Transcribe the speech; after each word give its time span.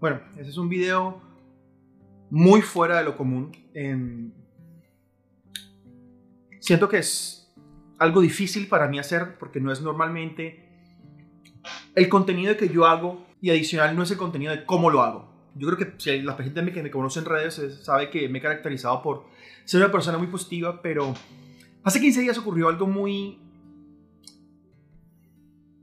Bueno, 0.00 0.20
ese 0.36 0.50
es 0.50 0.56
un 0.56 0.68
video 0.68 1.20
muy 2.30 2.62
fuera 2.62 2.98
de 2.98 3.04
lo 3.04 3.16
común. 3.16 3.50
Siento 6.60 6.88
que 6.88 6.98
es 6.98 7.52
algo 7.98 8.20
difícil 8.20 8.68
para 8.68 8.86
mí 8.86 8.98
hacer 8.98 9.38
porque 9.38 9.60
no 9.60 9.72
es 9.72 9.80
normalmente 9.80 10.68
el 11.96 12.08
contenido 12.08 12.56
que 12.56 12.68
yo 12.68 12.86
hago 12.86 13.26
y 13.40 13.50
adicional 13.50 13.96
no 13.96 14.04
es 14.04 14.10
el 14.12 14.18
contenido 14.18 14.52
de 14.52 14.64
cómo 14.64 14.88
lo 14.90 15.02
hago. 15.02 15.28
Yo 15.56 15.66
creo 15.68 15.78
que 15.78 15.94
si 15.98 16.22
la 16.22 16.36
gente 16.36 16.72
que 16.72 16.82
me 16.82 16.90
conoce 16.90 17.18
en 17.18 17.24
redes 17.24 17.80
sabe 17.82 18.10
que 18.10 18.28
me 18.28 18.38
he 18.38 18.42
caracterizado 18.42 19.02
por 19.02 19.26
ser 19.64 19.82
una 19.82 19.90
persona 19.90 20.16
muy 20.16 20.28
positiva, 20.28 20.80
pero 20.80 21.12
hace 21.82 22.00
15 22.00 22.20
días 22.20 22.38
ocurrió 22.38 22.68
algo 22.68 22.86
muy 22.86 23.40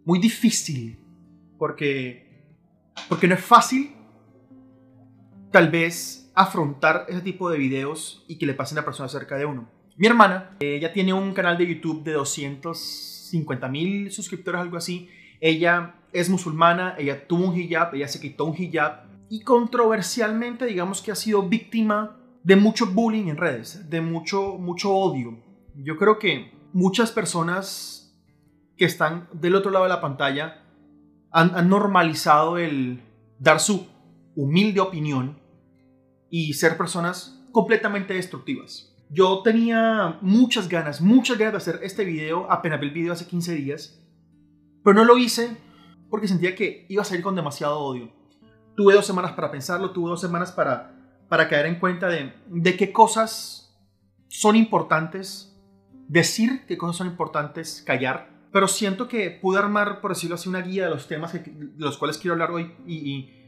muy 0.05 0.19
difícil 0.19 0.97
porque 1.57 2.23
porque 3.09 3.27
no 3.27 3.33
es 3.33 3.43
fácil 3.43 3.94
tal 5.55 5.69
vez 5.69 6.29
afrontar 6.35 7.05
ese 7.07 7.21
tipo 7.21 7.49
de 7.49 7.57
videos 7.57 8.25
y 8.27 8.37
que 8.37 8.45
le 8.45 8.55
pasen 8.55 8.77
a 8.77 8.83
personas 8.83 9.13
cerca 9.13 9.37
de 9.37 9.45
uno. 9.45 9.69
Mi 9.95 10.05
hermana, 10.05 10.57
ella 10.59 10.91
tiene 10.91 11.13
un 11.13 11.33
canal 11.33 11.57
de 11.57 11.65
YouTube 11.65 12.03
de 12.03 12.11
250 12.11 13.69
mil 13.69 14.11
suscriptores, 14.11 14.59
algo 14.59 14.75
así. 14.75 15.07
Ella 15.39 15.95
es 16.11 16.29
musulmana, 16.29 16.95
ella 16.97 17.25
tuvo 17.25 17.45
un 17.47 17.57
hijab, 17.57 17.95
ella 17.95 18.09
se 18.09 18.19
quitó 18.19 18.43
un 18.43 18.61
hijab 18.61 19.05
y 19.29 19.43
controversialmente 19.45 20.65
digamos 20.65 21.01
que 21.01 21.13
ha 21.13 21.15
sido 21.15 21.47
víctima 21.47 22.17
de 22.43 22.57
mucho 22.57 22.87
bullying 22.87 23.27
en 23.29 23.37
redes, 23.37 23.89
de 23.89 24.01
mucho, 24.01 24.57
mucho 24.59 24.93
odio. 24.93 25.39
Yo 25.73 25.95
creo 25.95 26.19
que 26.19 26.51
muchas 26.73 27.13
personas 27.13 28.13
que 28.75 28.83
están 28.83 29.29
del 29.31 29.55
otro 29.55 29.71
lado 29.71 29.85
de 29.85 29.89
la 29.89 30.01
pantalla 30.01 30.65
han 31.31 31.69
normalizado 31.69 32.57
el 32.57 32.99
dar 33.39 33.61
su 33.61 33.87
humilde 34.35 34.81
opinión 34.81 35.44
y 36.37 36.51
ser 36.51 36.75
personas 36.75 37.41
completamente 37.53 38.13
destructivas. 38.13 38.93
Yo 39.09 39.41
tenía 39.41 40.19
muchas 40.19 40.67
ganas, 40.67 40.99
muchas 40.99 41.37
ganas 41.37 41.53
de 41.53 41.57
hacer 41.59 41.79
este 41.81 42.03
video, 42.03 42.51
apenas 42.51 42.81
vi 42.81 42.87
el 42.87 42.93
video 42.93 43.13
hace 43.13 43.25
15 43.25 43.55
días, 43.55 44.03
pero 44.83 44.95
no 44.95 45.05
lo 45.05 45.17
hice 45.17 45.55
porque 46.09 46.27
sentía 46.27 46.53
que 46.53 46.87
iba 46.89 47.03
a 47.03 47.05
salir 47.05 47.23
con 47.23 47.37
demasiado 47.37 47.79
odio. 47.79 48.11
Tuve 48.75 48.95
dos 48.95 49.05
semanas 49.05 49.31
para 49.31 49.49
pensarlo, 49.49 49.91
tuve 49.91 50.09
dos 50.09 50.19
semanas 50.19 50.51
para, 50.51 51.23
para 51.29 51.47
caer 51.47 51.67
en 51.67 51.79
cuenta 51.79 52.09
de, 52.09 52.33
de 52.47 52.75
qué 52.75 52.91
cosas 52.91 53.73
son 54.27 54.57
importantes 54.57 55.57
decir, 56.09 56.65
qué 56.67 56.77
cosas 56.77 56.97
son 56.97 57.07
importantes 57.07 57.81
callar, 57.81 58.29
pero 58.51 58.67
siento 58.67 59.07
que 59.07 59.29
pude 59.29 59.59
armar, 59.59 60.01
por 60.01 60.11
decirlo 60.11 60.35
así, 60.35 60.49
una 60.49 60.59
guía 60.59 60.83
de 60.83 60.89
los 60.89 61.07
temas 61.07 61.31
de 61.31 61.71
los 61.77 61.97
cuales 61.97 62.17
quiero 62.17 62.33
hablar 62.33 62.51
hoy 62.51 62.73
y, 62.85 62.95
y 62.95 63.44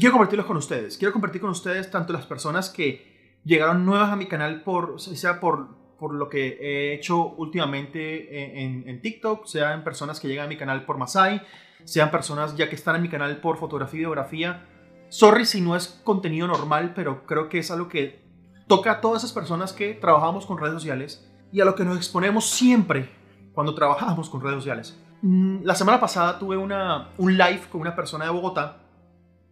quiero 0.00 0.12
compartirlos 0.12 0.46
con 0.46 0.56
ustedes. 0.56 0.96
Quiero 0.96 1.12
compartir 1.12 1.40
con 1.40 1.50
ustedes 1.50 1.90
tanto 1.90 2.12
las 2.12 2.26
personas 2.26 2.70
que 2.70 3.40
llegaron 3.44 3.84
nuevas 3.84 4.10
a 4.10 4.16
mi 4.16 4.26
canal 4.26 4.62
por, 4.62 5.00
sea 5.00 5.40
por, 5.40 5.68
por 5.98 6.14
lo 6.14 6.28
que 6.28 6.58
he 6.60 6.94
hecho 6.94 7.34
últimamente 7.34 8.62
en, 8.62 8.88
en, 8.88 9.02
TikTok, 9.02 9.46
sean 9.46 9.84
personas 9.84 10.20
que 10.20 10.28
llegan 10.28 10.46
a 10.46 10.48
mi 10.48 10.56
canal 10.56 10.84
por 10.84 10.98
Masai, 10.98 11.42
sean 11.84 12.10
personas 12.10 12.56
ya 12.56 12.68
que 12.68 12.76
están 12.76 12.96
en 12.96 13.02
mi 13.02 13.08
canal 13.08 13.38
por 13.38 13.58
fotografía 13.58 13.98
y 13.98 14.00
videografía. 14.00 14.66
Sorry 15.08 15.44
si 15.44 15.60
no 15.60 15.76
es 15.76 16.00
contenido 16.04 16.46
normal, 16.46 16.92
pero 16.94 17.26
creo 17.26 17.48
que 17.48 17.58
es 17.58 17.70
algo 17.70 17.88
que 17.88 18.22
toca 18.66 18.92
a 18.92 19.00
todas 19.00 19.22
esas 19.22 19.32
personas 19.32 19.72
que 19.72 19.94
trabajamos 19.94 20.46
con 20.46 20.58
redes 20.58 20.74
sociales 20.74 21.28
y 21.52 21.60
a 21.60 21.64
lo 21.66 21.74
que 21.74 21.84
nos 21.84 21.98
exponemos 21.98 22.48
siempre 22.48 23.10
cuando 23.52 23.74
trabajamos 23.74 24.30
con 24.30 24.40
redes 24.40 24.56
sociales. 24.56 24.98
Mm, 25.20 25.64
la 25.64 25.74
semana 25.74 26.00
pasada 26.00 26.38
tuve 26.38 26.56
una, 26.56 27.10
un 27.18 27.36
live 27.36 27.62
con 27.70 27.82
una 27.82 27.94
persona 27.94 28.24
de 28.24 28.30
Bogotá 28.30 28.81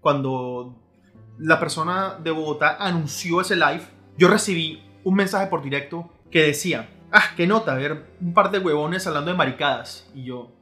cuando 0.01 0.77
la 1.39 1.59
persona 1.59 2.19
de 2.23 2.31
Bogotá 2.31 2.77
anunció 2.79 3.41
ese 3.41 3.57
live, 3.57 3.83
yo 4.17 4.29
recibí 4.29 4.83
un 5.05 5.15
mensaje 5.15 5.47
por 5.47 5.63
directo 5.63 6.11
que 6.31 6.43
decía, 6.43 6.89
ah, 7.13 7.35
qué 7.37 7.47
nota, 7.47 7.75
ver 7.75 8.15
un 8.21 8.35
par 8.35 8.51
de 8.51 8.59
huevones 8.59 9.07
hablando 9.07 9.31
de 9.31 9.37
maricadas. 9.37 10.11
Y 10.15 10.25
yo, 10.25 10.53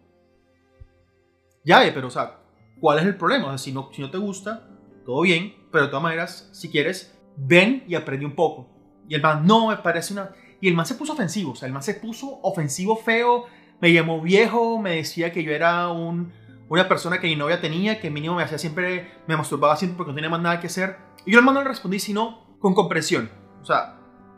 ya, 1.64 1.80
pero 1.92 2.08
o 2.08 2.10
sea, 2.10 2.38
¿cuál 2.80 2.98
es 2.98 3.04
el 3.04 3.16
problema? 3.16 3.56
si, 3.58 3.72
no, 3.72 3.90
si 3.92 4.00
no 4.00 4.10
te 4.10 4.18
gusta, 4.18 4.68
todo 5.04 5.22
bien, 5.22 5.54
pero 5.70 5.84
de 5.84 5.90
todas 5.90 6.02
maneras, 6.02 6.48
si 6.52 6.70
quieres, 6.70 7.18
ven 7.36 7.84
y 7.86 7.94
aprende 7.94 8.26
un 8.26 8.34
poco. 8.34 8.68
Y 9.08 9.14
el 9.14 9.22
man, 9.22 9.46
no, 9.46 9.68
me 9.68 9.76
parece 9.76 10.12
una... 10.12 10.30
Y 10.60 10.68
el 10.68 10.74
man 10.74 10.86
se 10.86 10.96
puso 10.96 11.12
ofensivo, 11.12 11.52
o 11.52 11.54
sea, 11.54 11.66
el 11.66 11.72
man 11.72 11.82
se 11.82 11.94
puso 11.94 12.40
ofensivo, 12.42 12.96
feo, 12.96 13.46
me 13.80 13.92
llamó 13.92 14.20
viejo, 14.20 14.78
me 14.78 14.96
decía 14.96 15.32
que 15.32 15.44
yo 15.44 15.52
era 15.52 15.88
un 15.88 16.32
una 16.68 16.88
persona 16.88 17.20
que 17.20 17.26
mi 17.26 17.36
novia 17.36 17.60
tenía, 17.60 18.00
que 18.00 18.10
mínimo 18.10 18.34
me 18.34 18.42
hacía 18.42 18.58
siempre, 18.58 19.12
me 19.26 19.36
masturbaba 19.36 19.76
siempre 19.76 19.96
porque 19.96 20.12
no 20.12 20.16
tenía 20.16 20.30
más 20.30 20.40
nada 20.40 20.60
que 20.60 20.66
hacer. 20.66 20.96
Y 21.24 21.32
yo 21.32 21.38
al 21.38 21.44
no 21.44 21.52
le 21.52 21.64
respondí, 21.64 21.98
sino 21.98 22.56
con 22.58 22.74
comprensión. 22.74 23.30
O 23.62 23.64
sea, 23.64 23.96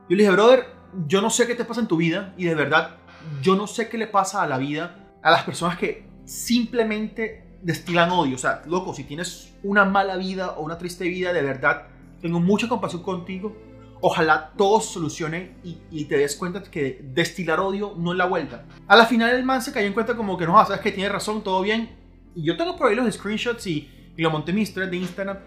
yo 0.09 0.17
le 0.17 0.23
dije, 0.23 0.31
brother, 0.31 0.67
yo 1.07 1.21
no 1.21 1.31
sé 1.31 1.47
qué 1.47 1.55
te 1.55 1.65
pasa 1.65 1.81
en 1.81 1.89
tu 1.89 1.97
vida 1.97 2.35
y 2.37 2.45
de 2.45 2.55
verdad, 2.55 2.97
yo 3.43 3.57
no 3.57 3.67
sé 3.67 3.89
qué 3.89 3.99
le 3.99 4.07
pasa 4.07 4.43
a 4.43 4.47
la 4.47 4.59
vida 4.59 4.97
a 5.23 5.31
las 5.31 5.45
personas 5.45 5.77
que 5.77 6.09
simplemente 6.25 7.59
destilan 7.63 8.11
odio. 8.11 8.37
O 8.37 8.39
sea, 8.39 8.63
loco, 8.67 8.95
si 8.95 9.05
tienes 9.05 9.55
una 9.63 9.85
mala 9.85 10.17
vida 10.17 10.53
o 10.53 10.63
una 10.63 10.79
triste 10.79 11.05
vida, 11.05 11.33
de 11.33 11.43
verdad, 11.43 11.89
tengo 12.21 12.41
mucha 12.41 12.69
compasión 12.69 13.03
contigo. 13.03 13.57
Ojalá 14.03 14.53
todo 14.57 14.81
solucione 14.81 15.57
y, 15.63 16.05
te 16.07 16.17
des 16.17 16.35
cuenta 16.37 16.63
que 16.63 17.01
destilar 17.13 17.61
odio 17.61 17.95
no 17.99 18.13
es 18.13 18.19
la 18.19 18.25
vuelta. 18.25 18.65
A 18.89 18.97
la 18.97 19.05
final 19.05 19.31
el 19.35 19.45
man 19.45 19.61
se 19.61 19.73
cayó 19.73 19.87
en 19.87 19.93
cuenta 19.93 20.17
como 20.17 20.39
que 20.39 20.47
no, 20.47 20.53
sabes 20.65 20.81
que 20.81 20.93
tiene 20.93 21.11
razón, 21.11 21.43
todo 21.43 21.61
bien, 21.61 22.00
y 22.35 22.43
yo 22.43 22.57
tengo 22.57 22.77
por 22.77 22.89
ahí 22.89 22.97
los 22.97 23.13
screenshots 23.13 23.67
y, 23.67 23.89
lo 24.17 24.31
monté 24.31 24.51
en 24.51 24.57
mi 24.57 24.63
historia 24.63 24.89
de 24.89 24.99
Instagram. 24.99 25.39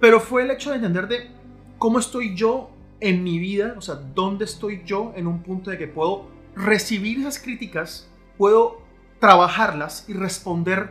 Pero 0.00 0.18
fue 0.18 0.44
el 0.44 0.50
hecho 0.50 0.70
de 0.70 0.76
entender 0.76 1.06
de 1.08 1.28
cómo 1.76 1.98
estoy 1.98 2.34
yo 2.34 2.70
en 3.00 3.22
mi 3.22 3.38
vida, 3.38 3.74
o 3.76 3.82
sea, 3.82 3.96
dónde 3.96 4.46
estoy 4.46 4.82
yo 4.86 5.12
en 5.14 5.26
un 5.26 5.42
punto 5.42 5.70
de 5.70 5.76
que 5.76 5.86
puedo 5.86 6.26
recibir 6.56 7.18
esas 7.18 7.38
críticas, 7.38 8.08
puedo 8.38 8.80
trabajarlas 9.20 10.08
y 10.08 10.14
responder 10.14 10.90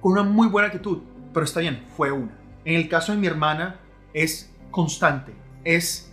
con 0.00 0.12
una 0.12 0.24
muy 0.24 0.48
buena 0.48 0.68
actitud. 0.68 1.02
Pero 1.32 1.44
está 1.44 1.60
bien, 1.60 1.84
fue 1.96 2.10
una. 2.10 2.36
En 2.64 2.74
el 2.74 2.88
caso 2.88 3.12
de 3.12 3.18
mi 3.18 3.28
hermana 3.28 3.80
es 4.12 4.52
constante, 4.72 5.32
es 5.62 6.12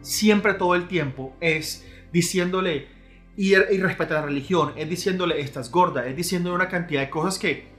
siempre 0.00 0.54
todo 0.54 0.74
el 0.74 0.88
tiempo, 0.88 1.36
es 1.40 1.86
diciéndole 2.12 2.88
y, 3.36 3.54
y 3.54 3.78
respeta 3.78 4.14
la 4.14 4.22
religión, 4.22 4.72
es 4.76 4.88
diciéndole 4.88 5.40
estás 5.40 5.70
gorda, 5.70 6.06
es 6.06 6.16
diciéndole 6.16 6.56
una 6.56 6.68
cantidad 6.68 7.02
de 7.02 7.10
cosas 7.10 7.38
que 7.38 7.77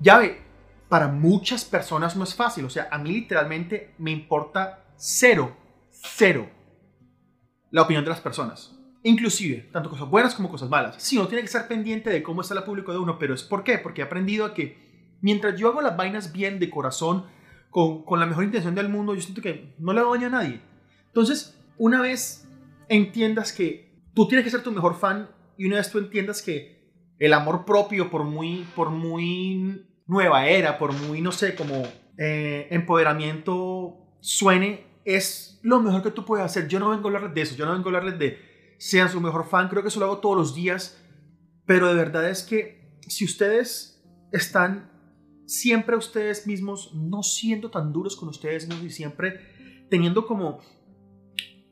ya 0.00 0.18
ve, 0.18 0.40
para 0.88 1.08
muchas 1.08 1.64
personas 1.64 2.16
no 2.16 2.24
es 2.24 2.34
fácil. 2.34 2.64
O 2.64 2.70
sea, 2.70 2.88
a 2.90 2.98
mí 2.98 3.12
literalmente 3.12 3.94
me 3.98 4.10
importa 4.10 4.84
cero, 4.96 5.56
cero 5.90 6.48
la 7.70 7.82
opinión 7.82 8.04
de 8.04 8.10
las 8.10 8.20
personas. 8.20 8.78
Inclusive, 9.02 9.68
tanto 9.72 9.90
cosas 9.90 10.08
buenas 10.08 10.34
como 10.34 10.48
cosas 10.48 10.68
malas. 10.70 10.96
Sí, 10.98 11.18
uno 11.18 11.26
tiene 11.26 11.42
que 11.42 11.46
estar 11.46 11.68
pendiente 11.68 12.10
de 12.10 12.22
cómo 12.22 12.40
está 12.40 12.54
el 12.54 12.62
público 12.62 12.92
de 12.92 12.98
uno, 12.98 13.18
pero 13.18 13.34
es 13.34 13.42
por 13.42 13.64
qué? 13.64 13.78
Porque 13.78 14.00
he 14.00 14.04
aprendido 14.04 14.46
a 14.46 14.54
que 14.54 15.16
mientras 15.20 15.58
yo 15.58 15.68
hago 15.68 15.82
las 15.82 15.96
vainas 15.96 16.32
bien, 16.32 16.58
de 16.58 16.70
corazón, 16.70 17.26
con, 17.70 18.04
con 18.04 18.20
la 18.20 18.26
mejor 18.26 18.44
intención 18.44 18.74
del 18.74 18.88
mundo, 18.88 19.14
yo 19.14 19.20
siento 19.20 19.42
que 19.42 19.74
no 19.78 19.92
le 19.92 20.00
daño 20.00 20.28
a 20.28 20.30
nadie. 20.30 20.60
Entonces, 21.08 21.60
una 21.76 22.00
vez 22.00 22.48
entiendas 22.88 23.52
que 23.52 23.92
tú 24.14 24.28
tienes 24.28 24.44
que 24.44 24.50
ser 24.50 24.62
tu 24.62 24.70
mejor 24.70 24.94
fan 24.94 25.28
y 25.56 25.66
una 25.66 25.76
vez 25.76 25.90
tú 25.90 25.98
entiendas 25.98 26.40
que 26.40 26.83
el 27.18 27.32
amor 27.32 27.64
propio, 27.64 28.10
por 28.10 28.24
muy, 28.24 28.66
por 28.74 28.90
muy 28.90 29.86
nueva 30.06 30.46
era, 30.48 30.78
por 30.78 30.92
muy, 30.92 31.20
no 31.20 31.32
sé, 31.32 31.54
como 31.54 31.82
eh, 32.18 32.68
empoderamiento 32.70 34.16
suene, 34.20 34.86
es 35.04 35.60
lo 35.62 35.80
mejor 35.80 36.02
que 36.02 36.10
tú 36.10 36.24
puedes 36.24 36.44
hacer. 36.44 36.68
Yo 36.68 36.78
no 36.78 36.90
vengo 36.90 37.04
a 37.04 37.06
hablarles 37.08 37.34
de 37.34 37.40
eso, 37.42 37.56
yo 37.56 37.66
no 37.66 37.72
vengo 37.72 37.86
a 37.86 37.88
hablarles 37.88 38.18
de 38.18 38.54
sean 38.78 39.08
su 39.08 39.20
mejor 39.20 39.46
fan, 39.46 39.68
creo 39.68 39.82
que 39.82 39.88
eso 39.88 40.00
lo 40.00 40.06
hago 40.06 40.18
todos 40.18 40.36
los 40.36 40.54
días, 40.54 41.00
pero 41.66 41.88
de 41.88 41.94
verdad 41.94 42.28
es 42.28 42.42
que 42.42 42.98
si 43.06 43.24
ustedes 43.24 44.04
están 44.32 44.90
siempre 45.46 45.96
ustedes 45.96 46.46
mismos, 46.46 46.92
no 46.94 47.22
siendo 47.22 47.70
tan 47.70 47.92
duros 47.92 48.16
con 48.16 48.28
ustedes 48.28 48.66
mismos 48.66 48.86
y 48.86 48.90
siempre 48.90 49.86
teniendo 49.90 50.26
como 50.26 50.60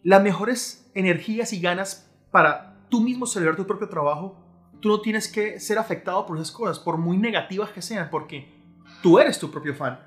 las 0.03 0.23
mejores 0.23 0.91
energías 0.95 1.53
y 1.53 1.61
ganas 1.61 2.11
para 2.31 2.87
tú 2.89 3.01
mismo 3.01 3.27
celebrar 3.27 3.57
tu 3.57 3.67
propio 3.67 3.89
trabajo, 3.89 4.52
tú 4.83 4.89
no 4.89 5.01
tienes 5.01 5.29
que 5.29 5.61
ser 5.61 5.79
afectado 5.79 6.27
por 6.27 6.37
esas 6.37 6.51
cosas, 6.51 6.79
por 6.81 6.99
muy 6.99 7.17
negativas 7.17 7.71
que 7.71 7.81
sean, 7.81 8.11
porque 8.11 8.53
tú 9.01 9.19
eres 9.19 9.39
tu 9.39 9.51
propio 9.51 9.75
fan. 9.75 9.99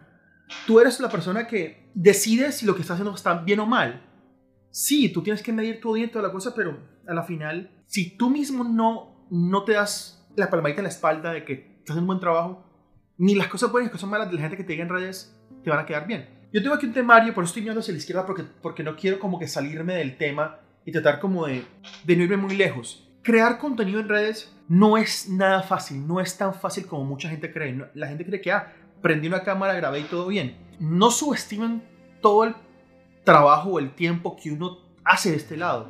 Tú 0.67 0.79
eres 0.79 0.99
la 0.99 1.09
persona 1.09 1.47
que 1.47 1.89
decide 1.95 2.51
si 2.51 2.65
lo 2.65 2.75
que 2.75 2.81
estás 2.81 2.95
haciendo 2.95 3.15
está 3.15 3.33
bien 3.35 3.61
o 3.61 3.65
mal. 3.65 4.05
Sí, 4.69 5.09
tú 5.09 5.23
tienes 5.23 5.41
que 5.41 5.53
medir 5.53 5.79
tu 5.79 5.95
y 5.95 6.05
toda 6.07 6.27
la 6.27 6.31
cosa, 6.31 6.53
pero 6.53 6.77
a 7.07 7.13
la 7.13 7.23
final, 7.23 7.71
si 7.87 8.17
tú 8.17 8.29
mismo 8.29 8.63
no, 8.63 9.25
no 9.31 9.63
te 9.63 9.71
das 9.71 10.27
la 10.35 10.49
palmadita 10.49 10.81
en 10.81 10.83
la 10.83 10.89
espalda 10.89 11.31
de 11.31 11.45
que 11.45 11.53
estás 11.53 11.91
haciendo 11.91 12.01
un 12.01 12.07
buen 12.07 12.19
trabajo, 12.19 12.65
ni 13.17 13.33
las 13.33 13.47
cosas 13.47 13.71
buenas 13.71 13.87
ni 13.87 13.93
las 13.93 14.01
cosas 14.01 14.09
malas 14.09 14.29
de 14.29 14.35
la 14.35 14.41
gente 14.41 14.57
que 14.57 14.65
te 14.65 14.73
diga 14.73 14.83
en 14.83 14.89
redes 14.89 15.33
te 15.63 15.69
van 15.69 15.79
a 15.79 15.85
quedar 15.85 16.05
bien. 16.05 16.29
Yo 16.51 16.61
tengo 16.61 16.75
aquí 16.75 16.85
un 16.85 16.93
temario, 16.93 17.33
por 17.33 17.43
eso 17.43 17.51
estoy 17.51 17.61
mirando 17.61 17.79
hacia 17.79 17.93
la 17.93 17.97
izquierda, 17.97 18.25
porque, 18.25 18.43
porque 18.43 18.83
no 18.83 18.95
quiero 18.97 19.19
como 19.19 19.39
que 19.39 19.47
salirme 19.47 19.95
del 19.95 20.17
tema 20.17 20.59
y 20.85 20.91
tratar 20.91 21.21
como 21.21 21.47
de, 21.47 21.63
de 22.03 22.13
irme 22.13 22.37
muy 22.37 22.55
lejos 22.57 23.04
crear 23.25 23.57
contenido 23.57 23.99
en 23.99 24.07
redes 24.07 24.55
no 24.69 24.97
es 24.97 25.27
nada 25.27 25.63
fácil, 25.63 26.07
no 26.07 26.21
es 26.21 26.37
tan 26.37 26.53
fácil 26.53 26.85
como 26.85 27.03
mucha 27.03 27.27
gente 27.27 27.51
cree. 27.51 27.89
La 27.95 28.07
gente 28.07 28.23
cree 28.23 28.39
que, 28.39 28.51
ah, 28.51 28.71
prendí 29.01 29.27
una 29.27 29.43
cámara, 29.43 29.73
grabé 29.73 29.99
y 29.99 30.03
todo 30.03 30.27
bien. 30.27 30.63
no 30.79 31.09
subestimen 31.09 31.83
todo 32.21 32.43
el 32.43 32.55
trabajo 33.23 33.71
o 33.71 33.79
el 33.79 33.95
tiempo 33.95 34.35
que 34.35 34.51
uno 34.51 34.77
hace 35.03 35.31
de 35.31 35.37
este 35.37 35.57
lado. 35.57 35.89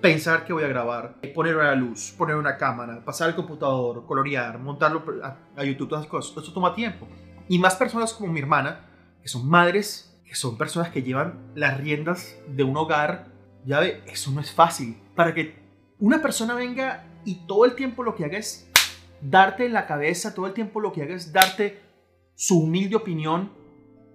Pensar 0.00 0.44
que 0.44 0.52
voy 0.52 0.64
a 0.64 0.68
grabar, 0.68 1.20
poner 1.34 1.56
una 1.56 1.74
luz, 1.74 2.12
poner 2.16 2.36
una 2.36 2.56
cámara, 2.56 3.04
pasar 3.04 3.28
el 3.28 3.36
computador, 3.36 4.04
colorear, 4.06 4.58
montarlo 4.58 5.04
a, 5.22 5.64
YouTube, 5.64 5.88
todas 5.88 6.04
esas 6.04 6.10
cosas. 6.10 6.42
Eso 6.42 6.52
toma 6.52 6.74
tiempo. 6.74 7.06
Y 7.48 7.58
más 7.58 7.76
personas 7.76 8.12
como 8.14 8.32
mi 8.32 8.40
hermana, 8.40 8.88
que 9.20 9.28
son 9.28 9.46
madres, 9.48 10.18
que 10.24 10.34
son 10.34 10.56
personas 10.56 10.90
que 10.90 11.02
llevan 11.02 11.52
las 11.54 11.78
riendas 11.78 12.36
de 12.48 12.64
un 12.64 12.76
hogar, 12.76 13.26
ya 13.64 13.78
ve, 13.78 14.02
eso 14.06 14.30
no 14.30 14.40
es 14.40 14.50
fácil. 14.50 15.00
Para 15.14 15.34
que 15.34 15.61
una 16.02 16.20
persona 16.20 16.54
venga 16.54 17.04
y 17.24 17.46
todo 17.46 17.64
el 17.64 17.76
tiempo 17.76 18.02
lo 18.02 18.16
que 18.16 18.24
haga 18.24 18.36
es 18.36 18.68
darte 19.20 19.66
en 19.66 19.72
la 19.72 19.86
cabeza, 19.86 20.34
todo 20.34 20.48
el 20.48 20.52
tiempo 20.52 20.80
lo 20.80 20.92
que 20.92 21.02
haga 21.02 21.14
es 21.14 21.32
darte 21.32 21.80
su 22.34 22.58
humilde 22.58 22.96
opinión 22.96 23.52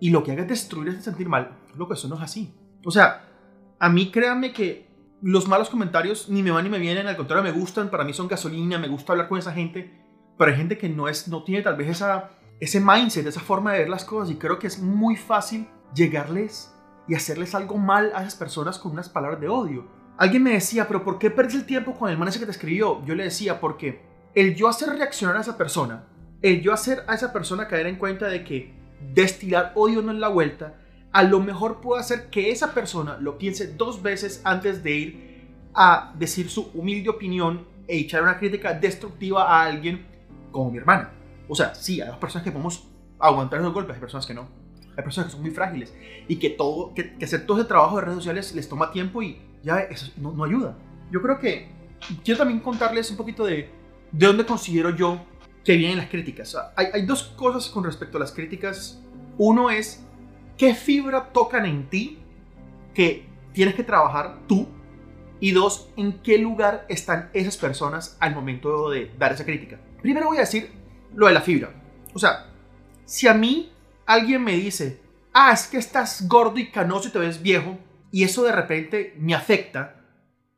y 0.01 0.09
lo 0.09 0.21
que 0.21 0.33
haga 0.33 0.41
es 0.41 0.49
destruir 0.49 0.89
es 0.89 1.05
sentir 1.05 1.29
mal. 1.29 1.57
Lo 1.77 1.87
que 1.87 1.93
eso 1.93 2.09
no 2.09 2.15
es 2.15 2.21
así. 2.21 2.53
O 2.83 2.91
sea, 2.91 3.25
a 3.79 3.87
mí 3.87 4.11
créanme 4.11 4.51
que 4.51 4.85
los 5.21 5.47
malos 5.47 5.69
comentarios 5.69 6.27
ni 6.27 6.43
me 6.43 6.51
van 6.51 6.65
ni 6.65 6.69
me 6.69 6.77
vienen, 6.77 7.07
al 7.07 7.15
contrario 7.15 7.41
me 7.41 7.57
gustan, 7.57 7.89
para 7.89 8.03
mí 8.03 8.11
son 8.11 8.27
gasolina, 8.27 8.77
me 8.77 8.89
gusta 8.89 9.13
hablar 9.13 9.29
con 9.29 9.39
esa 9.39 9.53
gente, 9.53 9.89
pero 10.37 10.51
hay 10.51 10.57
gente 10.57 10.77
que 10.77 10.89
no, 10.89 11.07
es, 11.07 11.29
no 11.29 11.45
tiene 11.45 11.63
tal 11.63 11.77
vez 11.77 11.87
esa, 11.87 12.31
ese 12.59 12.81
mindset, 12.81 13.25
esa 13.27 13.39
forma 13.39 13.71
de 13.71 13.79
ver 13.79 13.89
las 13.89 14.03
cosas 14.03 14.29
y 14.29 14.35
creo 14.35 14.59
que 14.59 14.67
es 14.67 14.77
muy 14.79 15.15
fácil 15.15 15.69
llegarles 15.95 16.69
y 17.07 17.15
hacerles 17.15 17.55
algo 17.55 17.77
mal 17.77 18.11
a 18.13 18.23
esas 18.23 18.35
personas 18.35 18.77
con 18.77 18.91
unas 18.91 19.07
palabras 19.07 19.39
de 19.39 19.47
odio. 19.47 19.96
Alguien 20.17 20.41
me 20.41 20.53
decía, 20.53 20.87
pero 20.87 21.03
¿por 21.03 21.19
qué 21.19 21.29
perdes 21.29 21.55
el 21.55 21.65
tiempo 21.65 21.93
con 21.93 22.09
el 22.09 22.17
man 22.17 22.31
que 22.31 22.45
te 22.45 22.51
escribió? 22.51 23.05
Yo 23.05 23.13
le 23.13 23.25
decía, 23.25 23.59
porque 23.59 24.01
el 24.33 24.55
yo 24.55 24.67
hacer 24.67 24.89
reaccionar 24.89 25.37
a 25.37 25.41
esa 25.41 25.57
persona, 25.57 26.05
el 26.41 26.61
yo 26.61 26.73
hacer 26.73 27.03
a 27.07 27.13
esa 27.13 27.31
persona 27.31 27.67
caer 27.67 27.85
en 27.85 27.97
cuenta 27.97 28.27
de 28.27 28.43
que 28.43 28.73
destilar 29.13 29.73
odio 29.75 30.01
no 30.01 30.11
es 30.11 30.17
la 30.17 30.29
vuelta, 30.29 30.75
a 31.11 31.23
lo 31.23 31.39
mejor 31.39 31.81
puede 31.81 32.01
hacer 32.01 32.29
que 32.29 32.51
esa 32.51 32.73
persona 32.73 33.17
lo 33.19 33.37
piense 33.37 33.73
dos 33.73 34.01
veces 34.01 34.41
antes 34.43 34.83
de 34.83 34.91
ir 34.91 35.47
a 35.73 36.13
decir 36.17 36.49
su 36.49 36.71
humilde 36.73 37.09
opinión 37.09 37.67
e 37.87 37.97
echar 37.97 38.23
una 38.23 38.39
crítica 38.39 38.73
destructiva 38.73 39.43
a 39.43 39.65
alguien 39.65 40.05
como 40.51 40.71
mi 40.71 40.77
hermana. 40.79 41.11
O 41.47 41.55
sea, 41.55 41.75
sí, 41.75 42.01
hay 42.01 42.11
personas 42.19 42.43
que 42.43 42.51
podemos 42.51 42.87
aguantar 43.19 43.59
esos 43.59 43.73
golpes, 43.73 43.95
hay 43.95 44.01
personas 44.01 44.25
que 44.25 44.33
no. 44.33 44.47
Hay 44.97 45.03
personas 45.03 45.27
que 45.27 45.33
son 45.33 45.41
muy 45.41 45.51
frágiles 45.51 45.93
y 46.27 46.37
que, 46.37 46.49
todo, 46.49 46.93
que, 46.93 47.13
hacer 47.23 47.45
todo 47.45 47.59
ese 47.59 47.67
trabajo 47.67 47.97
de 47.97 48.01
redes 48.01 48.17
sociales 48.17 48.53
les 48.55 48.67
toma 48.67 48.91
tiempo 48.91 49.21
y 49.21 49.39
ya 49.63 49.79
eso 49.79 50.11
no, 50.17 50.31
no 50.31 50.43
ayuda. 50.43 50.75
Yo 51.11 51.21
creo 51.21 51.39
que 51.39 51.69
quiero 52.23 52.39
también 52.39 52.59
contarles 52.59 53.09
un 53.11 53.17
poquito 53.17 53.45
de, 53.45 53.69
de 54.11 54.27
dónde 54.27 54.45
considero 54.45 54.89
yo 54.89 55.21
que 55.63 55.75
vienen 55.75 55.97
las 55.97 56.07
críticas. 56.07 56.57
hay, 56.75 56.87
hay 56.93 57.05
dos 57.05 57.23
cosas 57.23 57.69
con 57.69 57.83
respecto 57.83 58.17
a 58.17 58.19
las 58.19 58.31
críticas. 58.31 59.01
Uno 59.37 59.69
es 59.69 60.03
qué 60.57 60.73
fibra 60.73 61.31
tocan 61.31 61.65
en 61.65 61.89
ti 61.89 62.17
que 62.93 63.25
tienes 63.53 63.75
que 63.75 63.83
trabajar 63.83 64.39
tú. 64.47 64.67
Y 65.39 65.51
dos, 65.51 65.89
en 65.97 66.13
qué 66.23 66.39
lugar 66.39 66.85
están 66.89 67.29
esas 67.33 67.57
personas 67.57 68.17
al 68.19 68.33
momento 68.33 68.89
de 68.89 69.11
dar 69.19 69.33
esa 69.33 69.45
crítica. 69.45 69.79
Primero 70.01 70.27
voy 70.27 70.37
a 70.37 70.41
decir 70.41 70.71
lo 71.13 71.27
de 71.27 71.33
la 71.33 71.41
fibra. 71.41 71.69
O 72.15 72.19
sea, 72.19 72.47
si 73.05 73.27
a 73.27 73.35
mí 73.35 73.71
alguien 74.07 74.43
me 74.43 74.53
dice, 74.53 74.99
ah, 75.33 75.51
es 75.53 75.67
que 75.67 75.77
estás 75.77 76.27
gordo 76.27 76.57
y 76.57 76.71
canoso 76.71 77.09
y 77.09 77.11
te 77.11 77.19
ves 77.19 77.41
viejo, 77.41 77.77
y 78.11 78.23
eso 78.23 78.43
de 78.43 78.51
repente 78.51 79.13
me 79.19 79.35
afecta, 79.35 80.01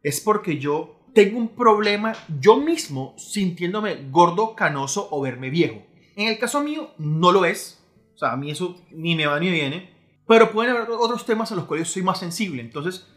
es 0.01 0.21
porque 0.21 0.57
yo 0.57 0.99
tengo 1.13 1.37
un 1.37 1.49
problema 1.49 2.13
yo 2.39 2.57
mismo 2.57 3.15
sintiéndome 3.17 4.09
gordo, 4.09 4.55
canoso 4.55 5.09
o 5.11 5.21
verme 5.21 5.49
viejo. 5.49 5.83
En 6.15 6.27
el 6.27 6.37
caso 6.37 6.61
mío, 6.61 6.91
no 6.97 7.31
lo 7.31 7.45
es. 7.45 7.83
O 8.15 8.17
sea, 8.17 8.33
a 8.33 8.37
mí 8.37 8.51
eso 8.51 8.79
ni 8.91 9.15
me 9.15 9.25
va 9.25 9.39
ni 9.39 9.47
me 9.47 9.53
viene. 9.53 9.93
Pero 10.27 10.51
pueden 10.51 10.75
haber 10.75 10.89
otros 10.91 11.25
temas 11.25 11.51
a 11.51 11.55
los 11.55 11.65
cuales 11.65 11.87
soy 11.87 12.03
más 12.03 12.19
sensible. 12.19 12.61
Entonces, 12.61 13.07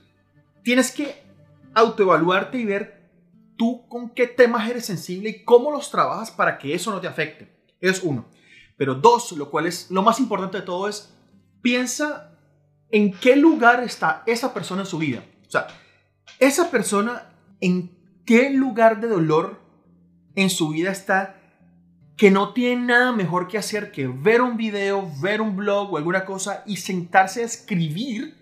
tienes 0.62 0.90
que 0.90 1.22
autoevaluarte 1.74 2.58
y 2.58 2.64
ver 2.64 3.10
tú 3.56 3.86
con 3.88 4.10
qué 4.10 4.26
temas 4.26 4.68
eres 4.68 4.86
sensible 4.86 5.30
y 5.30 5.44
cómo 5.44 5.70
los 5.70 5.90
trabajas 5.90 6.30
para 6.30 6.58
que 6.58 6.74
eso 6.74 6.90
no 6.90 7.00
te 7.00 7.08
afecte. 7.08 7.52
Es 7.80 8.02
uno. 8.02 8.26
Pero 8.82 8.96
dos, 8.96 9.30
lo 9.30 9.48
cual 9.48 9.66
es 9.66 9.92
lo 9.92 10.02
más 10.02 10.18
importante 10.18 10.58
de 10.58 10.64
todo 10.64 10.88
es, 10.88 11.14
piensa 11.60 12.32
en 12.90 13.12
qué 13.12 13.36
lugar 13.36 13.80
está 13.84 14.24
esa 14.26 14.52
persona 14.52 14.82
en 14.82 14.88
su 14.88 14.98
vida. 14.98 15.24
O 15.46 15.50
sea, 15.52 15.68
esa 16.40 16.68
persona 16.68 17.30
en 17.60 17.96
qué 18.26 18.50
lugar 18.50 19.00
de 19.00 19.06
dolor 19.06 19.60
en 20.34 20.50
su 20.50 20.70
vida 20.70 20.90
está 20.90 21.36
que 22.16 22.32
no 22.32 22.52
tiene 22.54 22.86
nada 22.86 23.12
mejor 23.12 23.46
que 23.46 23.56
hacer 23.56 23.92
que 23.92 24.08
ver 24.08 24.42
un 24.42 24.56
video, 24.56 25.08
ver 25.20 25.40
un 25.40 25.54
blog 25.54 25.92
o 25.92 25.96
alguna 25.96 26.24
cosa 26.24 26.64
y 26.66 26.78
sentarse 26.78 27.42
a 27.42 27.46
escribir 27.46 28.36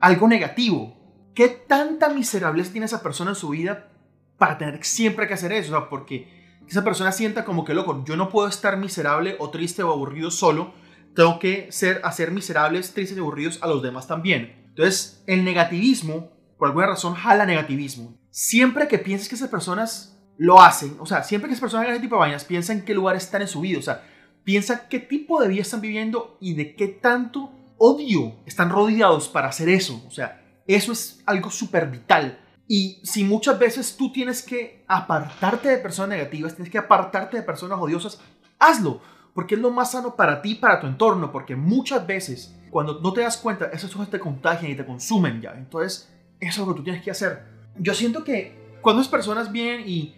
algo 0.00 0.26
negativo. 0.26 0.96
¿Qué 1.36 1.46
tanta 1.50 2.08
miserable 2.08 2.64
tiene 2.64 2.86
esa 2.86 3.00
persona 3.00 3.30
en 3.30 3.36
su 3.36 3.50
vida 3.50 3.92
para 4.38 4.58
tener 4.58 4.84
siempre 4.84 5.28
que 5.28 5.34
hacer 5.34 5.52
eso? 5.52 5.76
O 5.76 5.78
sea, 5.78 5.88
porque 5.88 6.37
esa 6.68 6.84
persona 6.84 7.12
sienta 7.12 7.44
como 7.44 7.64
que, 7.64 7.74
loco, 7.74 8.04
yo 8.06 8.16
no 8.16 8.28
puedo 8.28 8.48
estar 8.48 8.76
miserable 8.76 9.36
o 9.38 9.50
triste 9.50 9.82
o 9.82 9.92
aburrido 9.92 10.30
solo, 10.30 10.72
tengo 11.14 11.38
que 11.38 11.72
ser, 11.72 12.00
hacer 12.04 12.30
miserables, 12.30 12.92
tristes 12.92 13.16
y 13.16 13.20
aburridos 13.20 13.58
a 13.62 13.66
los 13.66 13.82
demás 13.82 14.06
también. 14.06 14.66
Entonces, 14.68 15.22
el 15.26 15.44
negativismo, 15.44 16.30
por 16.58 16.68
alguna 16.68 16.86
razón, 16.86 17.14
jala 17.14 17.46
negativismo 17.46 18.18
siempre 18.38 18.86
que 18.86 18.98
pienses 18.98 19.28
que 19.28 19.34
esas 19.34 19.48
personas 19.48 20.16
lo 20.36 20.60
hacen, 20.60 20.96
o 21.00 21.06
sea, 21.06 21.24
siempre 21.24 21.48
que 21.48 21.54
esas 21.54 21.62
personas 21.62 21.84
hagan 21.84 21.96
ese 21.96 22.02
tipo 22.02 22.14
de 22.14 22.20
vainas, 22.20 22.44
piensa 22.44 22.72
en 22.72 22.84
qué 22.84 22.94
lugar 22.94 23.16
están 23.16 23.42
en 23.42 23.48
su 23.48 23.60
vida, 23.60 23.80
o 23.80 23.82
sea, 23.82 24.04
piensa 24.44 24.88
qué 24.88 25.00
tipo 25.00 25.42
de 25.42 25.48
vida 25.48 25.62
están 25.62 25.80
viviendo 25.80 26.38
y 26.40 26.54
de 26.54 26.76
qué 26.76 26.86
tanto 26.86 27.52
odio 27.78 28.36
están 28.46 28.70
rodeados 28.70 29.28
para 29.28 29.48
hacer 29.48 29.68
eso, 29.68 30.04
o 30.06 30.10
sea, 30.12 30.40
eso 30.68 30.92
es 30.92 31.20
algo 31.26 31.50
súper 31.50 31.90
vital. 31.90 32.38
Y 32.68 33.00
si 33.02 33.24
muchas 33.24 33.58
veces 33.58 33.96
tú 33.96 34.12
tienes 34.12 34.42
que 34.42 34.84
apartarte 34.86 35.68
de 35.68 35.78
personas 35.78 36.10
negativas, 36.10 36.54
tienes 36.54 36.70
que 36.70 36.78
apartarte 36.78 37.38
de 37.38 37.42
personas 37.42 37.78
odiosas, 37.80 38.20
hazlo, 38.58 39.00
porque 39.34 39.54
es 39.54 39.60
lo 39.60 39.70
más 39.70 39.92
sano 39.92 40.14
para 40.14 40.42
ti, 40.42 40.54
para 40.54 40.78
tu 40.78 40.86
entorno, 40.86 41.32
porque 41.32 41.56
muchas 41.56 42.06
veces 42.06 42.54
cuando 42.70 43.00
no 43.00 43.12
te 43.12 43.22
das 43.22 43.38
cuenta, 43.38 43.66
esas 43.72 43.90
cosas 43.90 44.10
te 44.10 44.20
contagian 44.20 44.70
y 44.70 44.76
te 44.76 44.84
consumen 44.84 45.40
ya. 45.40 45.54
Entonces, 45.56 46.12
eso 46.38 46.62
es 46.62 46.68
lo 46.68 46.74
que 46.74 46.78
tú 46.78 46.84
tienes 46.84 47.02
que 47.02 47.10
hacer 47.10 47.58
yo 47.78 47.94
siento 47.94 48.24
que 48.24 48.52
cuando 48.80 49.00
las 49.00 49.08
personas 49.08 49.52
vienen 49.52 49.84
y, 49.86 50.14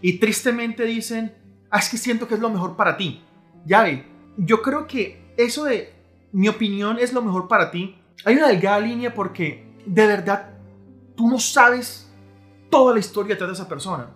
y 0.00 0.18
tristemente 0.18 0.84
dicen, 0.84 1.34
ah, 1.70 1.78
es 1.78 1.88
que 1.88 1.96
siento 1.96 2.26
que 2.26 2.34
es 2.34 2.40
lo 2.40 2.50
mejor 2.50 2.76
para 2.76 2.96
ti, 2.96 3.22
ya 3.64 3.82
ve, 3.82 4.04
yo 4.36 4.62
creo 4.62 4.86
que 4.86 5.32
eso 5.36 5.64
de 5.64 5.92
mi 6.32 6.48
opinión 6.48 6.98
es 6.98 7.12
lo 7.12 7.22
mejor 7.22 7.48
para 7.48 7.70
ti, 7.70 7.96
hay 8.24 8.36
una 8.36 8.48
delgada 8.48 8.80
línea 8.80 9.14
porque 9.14 9.66
de 9.86 10.06
verdad 10.06 10.51
tú 11.16 11.28
no 11.28 11.38
sabes 11.38 12.10
toda 12.70 12.94
la 12.94 13.00
historia 13.00 13.34
detrás 13.34 13.50
de 13.50 13.54
esa 13.54 13.68
persona. 13.68 14.10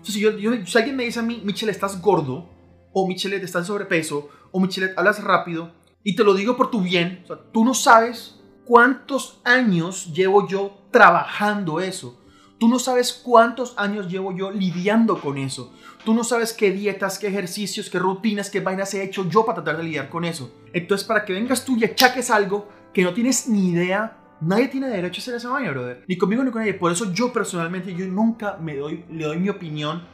O 0.00 0.04
sea, 0.04 0.14
si, 0.14 0.20
yo, 0.20 0.30
si 0.66 0.78
alguien 0.78 0.96
me 0.96 1.04
dice 1.04 1.20
a 1.20 1.22
mí, 1.22 1.40
Michelle, 1.44 1.72
estás 1.72 2.00
gordo, 2.00 2.48
o 2.92 3.06
Michelle, 3.06 3.36
estás 3.36 3.62
en 3.62 3.66
sobrepeso, 3.66 4.28
o 4.50 4.60
Michelle, 4.60 4.92
hablas 4.96 5.22
rápido, 5.22 5.72
y 6.02 6.16
te 6.16 6.24
lo 6.24 6.34
digo 6.34 6.56
por 6.56 6.70
tu 6.70 6.82
bien, 6.82 7.24
o 7.28 7.36
tú 7.36 7.64
no 7.64 7.74
sabes 7.74 8.40
cuántos 8.64 9.40
años 9.44 10.12
llevo 10.12 10.48
yo 10.48 10.78
trabajando 10.90 11.80
eso. 11.80 12.18
Tú 12.58 12.68
no 12.68 12.78
sabes 12.78 13.12
cuántos 13.12 13.74
años 13.76 14.08
llevo 14.08 14.36
yo 14.36 14.52
lidiando 14.52 15.20
con 15.20 15.36
eso. 15.36 15.72
Tú 16.04 16.14
no 16.14 16.22
sabes 16.22 16.52
qué 16.52 16.70
dietas, 16.70 17.18
qué 17.18 17.26
ejercicios, 17.26 17.90
qué 17.90 17.98
rutinas, 17.98 18.50
qué 18.50 18.60
vainas 18.60 18.94
he 18.94 19.02
hecho 19.02 19.28
yo 19.28 19.44
para 19.44 19.56
tratar 19.56 19.78
de 19.78 19.84
lidiar 19.84 20.08
con 20.08 20.24
eso. 20.24 20.52
Entonces, 20.72 21.06
para 21.06 21.24
que 21.24 21.32
vengas 21.32 21.64
tú 21.64 21.76
y 21.76 21.84
achaques 21.84 22.30
algo 22.30 22.68
que 22.94 23.02
no 23.02 23.14
tienes 23.14 23.48
ni 23.48 23.70
idea, 23.70 24.21
nadie 24.42 24.68
tiene 24.68 24.88
derecho 24.88 25.20
a 25.20 25.22
hacer 25.22 25.34
esa 25.34 25.50
vaina, 25.50 25.70
brother. 25.70 26.04
Ni 26.08 26.16
conmigo 26.16 26.44
ni 26.44 26.50
con 26.50 26.60
nadie. 26.60 26.74
Por 26.74 26.92
eso 26.92 27.12
yo 27.12 27.32
personalmente, 27.32 27.94
yo 27.94 28.06
nunca 28.06 28.56
me 28.58 28.76
doy, 28.76 29.04
le 29.10 29.24
doy 29.24 29.38
mi 29.38 29.48
opinión 29.48 30.06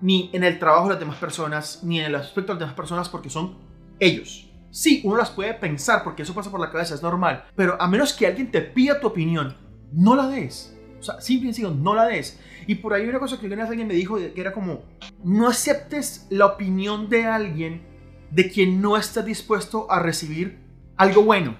ni 0.00 0.30
en 0.32 0.44
el 0.44 0.58
trabajo 0.58 0.84
de 0.84 0.90
las 0.90 1.00
demás 1.00 1.16
personas, 1.16 1.80
ni 1.82 1.98
en 1.98 2.06
el 2.06 2.14
aspecto 2.14 2.52
de 2.52 2.54
las 2.54 2.60
demás 2.60 2.76
personas, 2.76 3.08
porque 3.08 3.30
son 3.30 3.56
ellos. 3.98 4.50
Sí, 4.70 5.00
uno 5.04 5.16
las 5.16 5.30
puede 5.30 5.54
pensar 5.54 6.04
porque 6.04 6.22
eso 6.22 6.34
pasa 6.34 6.50
por 6.50 6.60
la 6.60 6.70
cabeza, 6.70 6.94
es 6.94 7.02
normal. 7.02 7.44
Pero 7.56 7.80
a 7.80 7.88
menos 7.88 8.12
que 8.12 8.26
alguien 8.26 8.50
te 8.50 8.60
pida 8.60 9.00
tu 9.00 9.06
opinión, 9.06 9.56
no 9.92 10.14
la 10.14 10.28
des. 10.28 10.76
O 11.00 11.02
sea, 11.02 11.20
simple 11.20 11.50
y 11.50 11.52
sencillo, 11.54 11.74
no 11.74 11.94
la 11.94 12.06
des. 12.06 12.40
Y 12.66 12.76
por 12.76 12.92
ahí 12.92 13.08
una 13.08 13.18
cosa 13.18 13.40
que 13.40 13.46
alguien 13.46 13.88
me 13.88 13.94
dijo 13.94 14.16
que 14.16 14.40
era 14.40 14.52
como, 14.52 14.82
no 15.24 15.48
aceptes 15.48 16.26
la 16.30 16.46
opinión 16.46 17.08
de 17.08 17.26
alguien 17.26 17.82
de 18.30 18.50
quien 18.50 18.82
no 18.82 18.96
está 18.96 19.22
dispuesto 19.22 19.90
a 19.90 20.00
recibir 20.00 20.58
algo 20.96 21.22
bueno. 21.22 21.56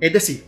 Es 0.00 0.12
decir, 0.12 0.44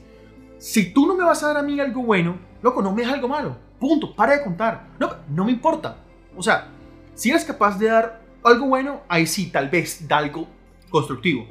si 0.61 0.93
tú 0.93 1.07
no 1.07 1.17
me 1.17 1.25
vas 1.25 1.43
a 1.43 1.49
dar 1.49 1.57
a 1.57 1.63
mí 1.63 1.81
algo 1.81 2.03
bueno, 2.03 2.39
loco, 2.61 2.83
no 2.83 2.93
me 2.93 3.03
des 3.03 3.11
algo 3.11 3.27
malo. 3.27 3.57
Punto, 3.79 4.15
para 4.15 4.37
de 4.37 4.45
contar. 4.45 4.91
No, 4.99 5.11
no 5.31 5.47
me 5.47 5.53
importa. 5.53 5.97
O 6.37 6.43
sea, 6.43 6.69
si 7.15 7.31
eres 7.31 7.47
capaz 7.47 7.79
de 7.79 7.87
dar 7.87 8.21
algo 8.45 8.67
bueno, 8.67 9.01
ahí 9.09 9.27
sí, 9.27 9.51
tal 9.51 9.71
vez 9.71 10.07
da 10.07 10.19
algo 10.19 10.47
constructivo. 10.91 11.47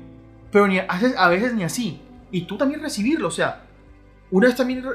Pero 0.52 0.68
ni, 0.68 0.78
a 0.78 1.28
veces 1.28 1.56
ni 1.56 1.64
así. 1.64 2.00
Y 2.32 2.44
tú 2.44 2.56
también 2.56 2.82
recibirlo. 2.82 3.30
O 3.30 3.32
sea, 3.32 3.64
una 4.30 4.46
vez 4.46 4.56
también 4.56 4.86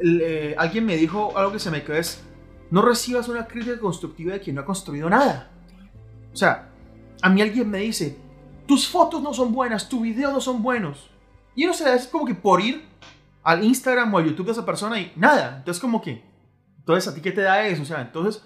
eh, 0.00 0.56
alguien 0.58 0.84
me 0.84 0.96
dijo 0.96 1.38
algo 1.38 1.52
que 1.52 1.60
se 1.60 1.70
me 1.70 1.84
quedó 1.84 1.96
es, 1.96 2.24
no 2.72 2.82
recibas 2.82 3.28
una 3.28 3.46
crítica 3.46 3.78
constructiva 3.78 4.32
de 4.32 4.40
quien 4.40 4.56
no 4.56 4.62
ha 4.62 4.64
construido 4.64 5.08
nada. 5.08 5.52
O 6.32 6.36
sea, 6.36 6.68
a 7.22 7.30
mí 7.30 7.42
alguien 7.42 7.70
me 7.70 7.78
dice, 7.78 8.18
tus 8.66 8.88
fotos 8.88 9.22
no 9.22 9.32
son 9.32 9.52
buenas, 9.52 9.88
tus 9.88 10.02
videos 10.02 10.32
no 10.32 10.40
son 10.40 10.64
buenos. 10.64 11.10
Y 11.54 11.64
uno 11.64 11.74
se 11.74 11.84
da 11.84 11.94
es 11.94 12.08
como 12.08 12.26
que 12.26 12.34
por 12.34 12.60
ir 12.60 12.84
al 13.46 13.62
Instagram 13.62 14.12
o 14.12 14.18
al 14.18 14.26
YouTube 14.26 14.46
de 14.46 14.52
esa 14.52 14.66
persona 14.66 15.00
y 15.00 15.12
nada. 15.14 15.58
Entonces 15.58 15.80
como 15.80 16.02
que, 16.02 16.24
entonces 16.78 17.06
a 17.06 17.14
ti 17.14 17.20
qué 17.20 17.30
te 17.30 17.42
da 17.42 17.64
eso? 17.68 17.82
O 17.82 17.84
sea, 17.84 18.00
entonces 18.00 18.44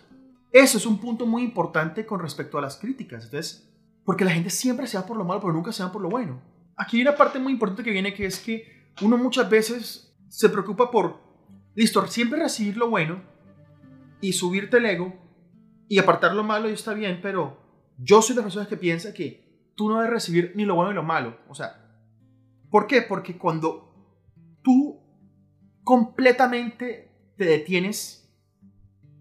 eso 0.53 0.77
es 0.77 0.85
un 0.85 1.01
punto 1.01 1.25
muy 1.25 1.43
importante 1.43 2.05
con 2.05 2.21
respecto 2.21 2.59
a 2.59 2.61
las 2.61 2.77
críticas. 2.77 3.25
Entonces, 3.25 3.67
porque 4.05 4.27
la 4.27 4.33
gente 4.33 4.51
siempre 4.51 4.87
se 4.87 4.99
va 4.99 5.07
por 5.07 5.17
lo 5.17 5.25
malo, 5.25 5.41
pero 5.41 5.55
nunca 5.55 5.73
se 5.73 5.83
va 5.83 5.91
por 5.91 6.03
lo 6.03 6.11
bueno. 6.11 6.43
Aquí 6.77 6.99
hay 6.99 7.03
una 7.03 7.17
parte 7.17 7.39
muy 7.39 7.55
importante 7.55 7.83
que 7.83 7.93
viene 7.93 8.13
que 8.13 8.27
es 8.27 8.41
que 8.41 8.91
uno 9.01 9.17
muchas 9.17 9.49
veces 9.49 10.15
se 10.29 10.51
preocupa 10.51 10.91
por, 10.91 11.19
listo, 11.75 12.07
siempre 12.07 12.39
recibir 12.39 12.77
lo 12.77 12.91
bueno 12.91 13.23
y 14.21 14.35
subirte 14.35 14.77
el 14.77 14.85
ego 14.85 15.15
y 15.89 15.99
apartar 15.99 16.35
lo 16.35 16.45
malo 16.45 16.69
y 16.69 16.75
está 16.75 16.93
bien, 16.93 17.21
pero 17.23 17.59
yo 17.97 18.21
soy 18.21 18.35
de 18.35 18.43
las 18.43 18.49
personas 18.49 18.69
que 18.69 18.77
piensa 18.77 19.15
que 19.15 19.73
tú 19.75 19.89
no 19.89 19.97
debes 19.97 20.11
recibir 20.11 20.53
ni 20.57 20.67
lo 20.67 20.75
bueno 20.75 20.91
ni 20.91 20.97
lo 20.97 21.03
malo. 21.05 21.39
O 21.49 21.55
sea, 21.55 21.87
¿por 22.71 22.87
qué? 22.87 23.01
Porque 23.01 23.39
cuando 23.39 23.90
completamente 25.91 27.11
te 27.37 27.45
detienes 27.45 28.33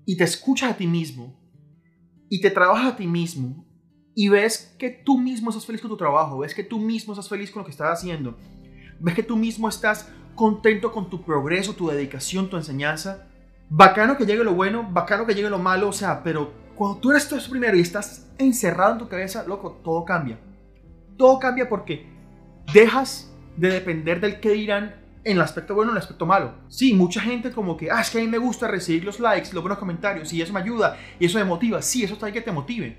y 0.05 0.17
te 0.17 0.23
escuchas 0.23 0.71
a 0.71 0.77
ti 0.77 0.85
mismo 0.85 1.35
y 2.29 2.41
te 2.41 2.51
trabajas 2.51 2.93
a 2.93 2.95
ti 2.95 3.07
mismo 3.07 3.65
y 4.13 4.29
ves 4.29 4.75
que 4.77 4.91
tú 4.91 5.17
mismo 5.17 5.49
estás 5.49 5.65
feliz 5.65 5.81
con 5.81 5.89
tu 5.89 5.97
trabajo, 5.97 6.37
ves 6.37 6.53
que 6.53 6.63
tú 6.63 6.77
mismo 6.77 7.13
estás 7.13 7.27
feliz 7.27 7.49
con 7.49 7.61
lo 7.61 7.65
que 7.65 7.71
estás 7.71 7.91
haciendo, 7.91 8.37
ves 8.99 9.15
que 9.15 9.23
tú 9.23 9.35
mismo 9.35 9.67
estás 9.67 10.11
contento 10.35 10.91
con 10.91 11.09
tu 11.09 11.23
progreso, 11.23 11.73
tu 11.73 11.87
dedicación, 11.87 12.51
tu 12.51 12.57
enseñanza, 12.57 13.27
bacano 13.67 14.15
que 14.15 14.27
llegue 14.27 14.43
lo 14.43 14.53
bueno, 14.53 14.87
bacano 14.91 15.25
que 15.25 15.33
llegue 15.33 15.49
lo 15.49 15.57
malo, 15.57 15.89
o 15.89 15.91
sea, 15.91 16.21
pero 16.21 16.53
cuando 16.75 16.99
tú 16.99 17.09
eres 17.09 17.27
tú 17.27 17.35
primero 17.49 17.77
y 17.77 17.81
estás 17.81 18.31
encerrado 18.37 18.91
en 18.91 18.99
tu 18.99 19.07
cabeza, 19.09 19.43
loco, 19.47 19.81
todo 19.83 20.05
cambia. 20.05 20.39
Todo 21.17 21.39
cambia 21.39 21.67
porque 21.67 22.13
dejas 22.71 23.33
de 23.57 23.71
depender 23.71 24.21
del 24.21 24.39
que 24.39 24.51
dirán 24.51 24.98
en 25.23 25.37
el 25.37 25.41
aspecto 25.41 25.75
bueno 25.75 25.91
en 25.91 25.97
el 25.97 26.01
aspecto 26.01 26.25
malo. 26.25 26.53
Sí, 26.67 26.93
mucha 26.93 27.21
gente 27.21 27.51
como 27.51 27.75
que, 27.75 27.91
ah, 27.91 28.01
es 28.01 28.09
que 28.09 28.19
a 28.19 28.21
mí 28.21 28.27
me 28.27 28.37
gusta 28.37 28.67
recibir 28.67 29.03
los 29.03 29.19
likes, 29.19 29.49
los 29.53 29.61
buenos 29.61 29.79
comentarios, 29.79 30.31
y 30.33 30.41
eso 30.41 30.53
me 30.53 30.59
ayuda, 30.59 30.97
y 31.19 31.25
eso 31.25 31.37
me 31.37 31.45
motiva. 31.45 31.81
Sí, 31.81 32.03
eso 32.03 32.13
está 32.13 32.27
ahí 32.27 32.33
que 32.33 32.41
te 32.41 32.51
motive. 32.51 32.97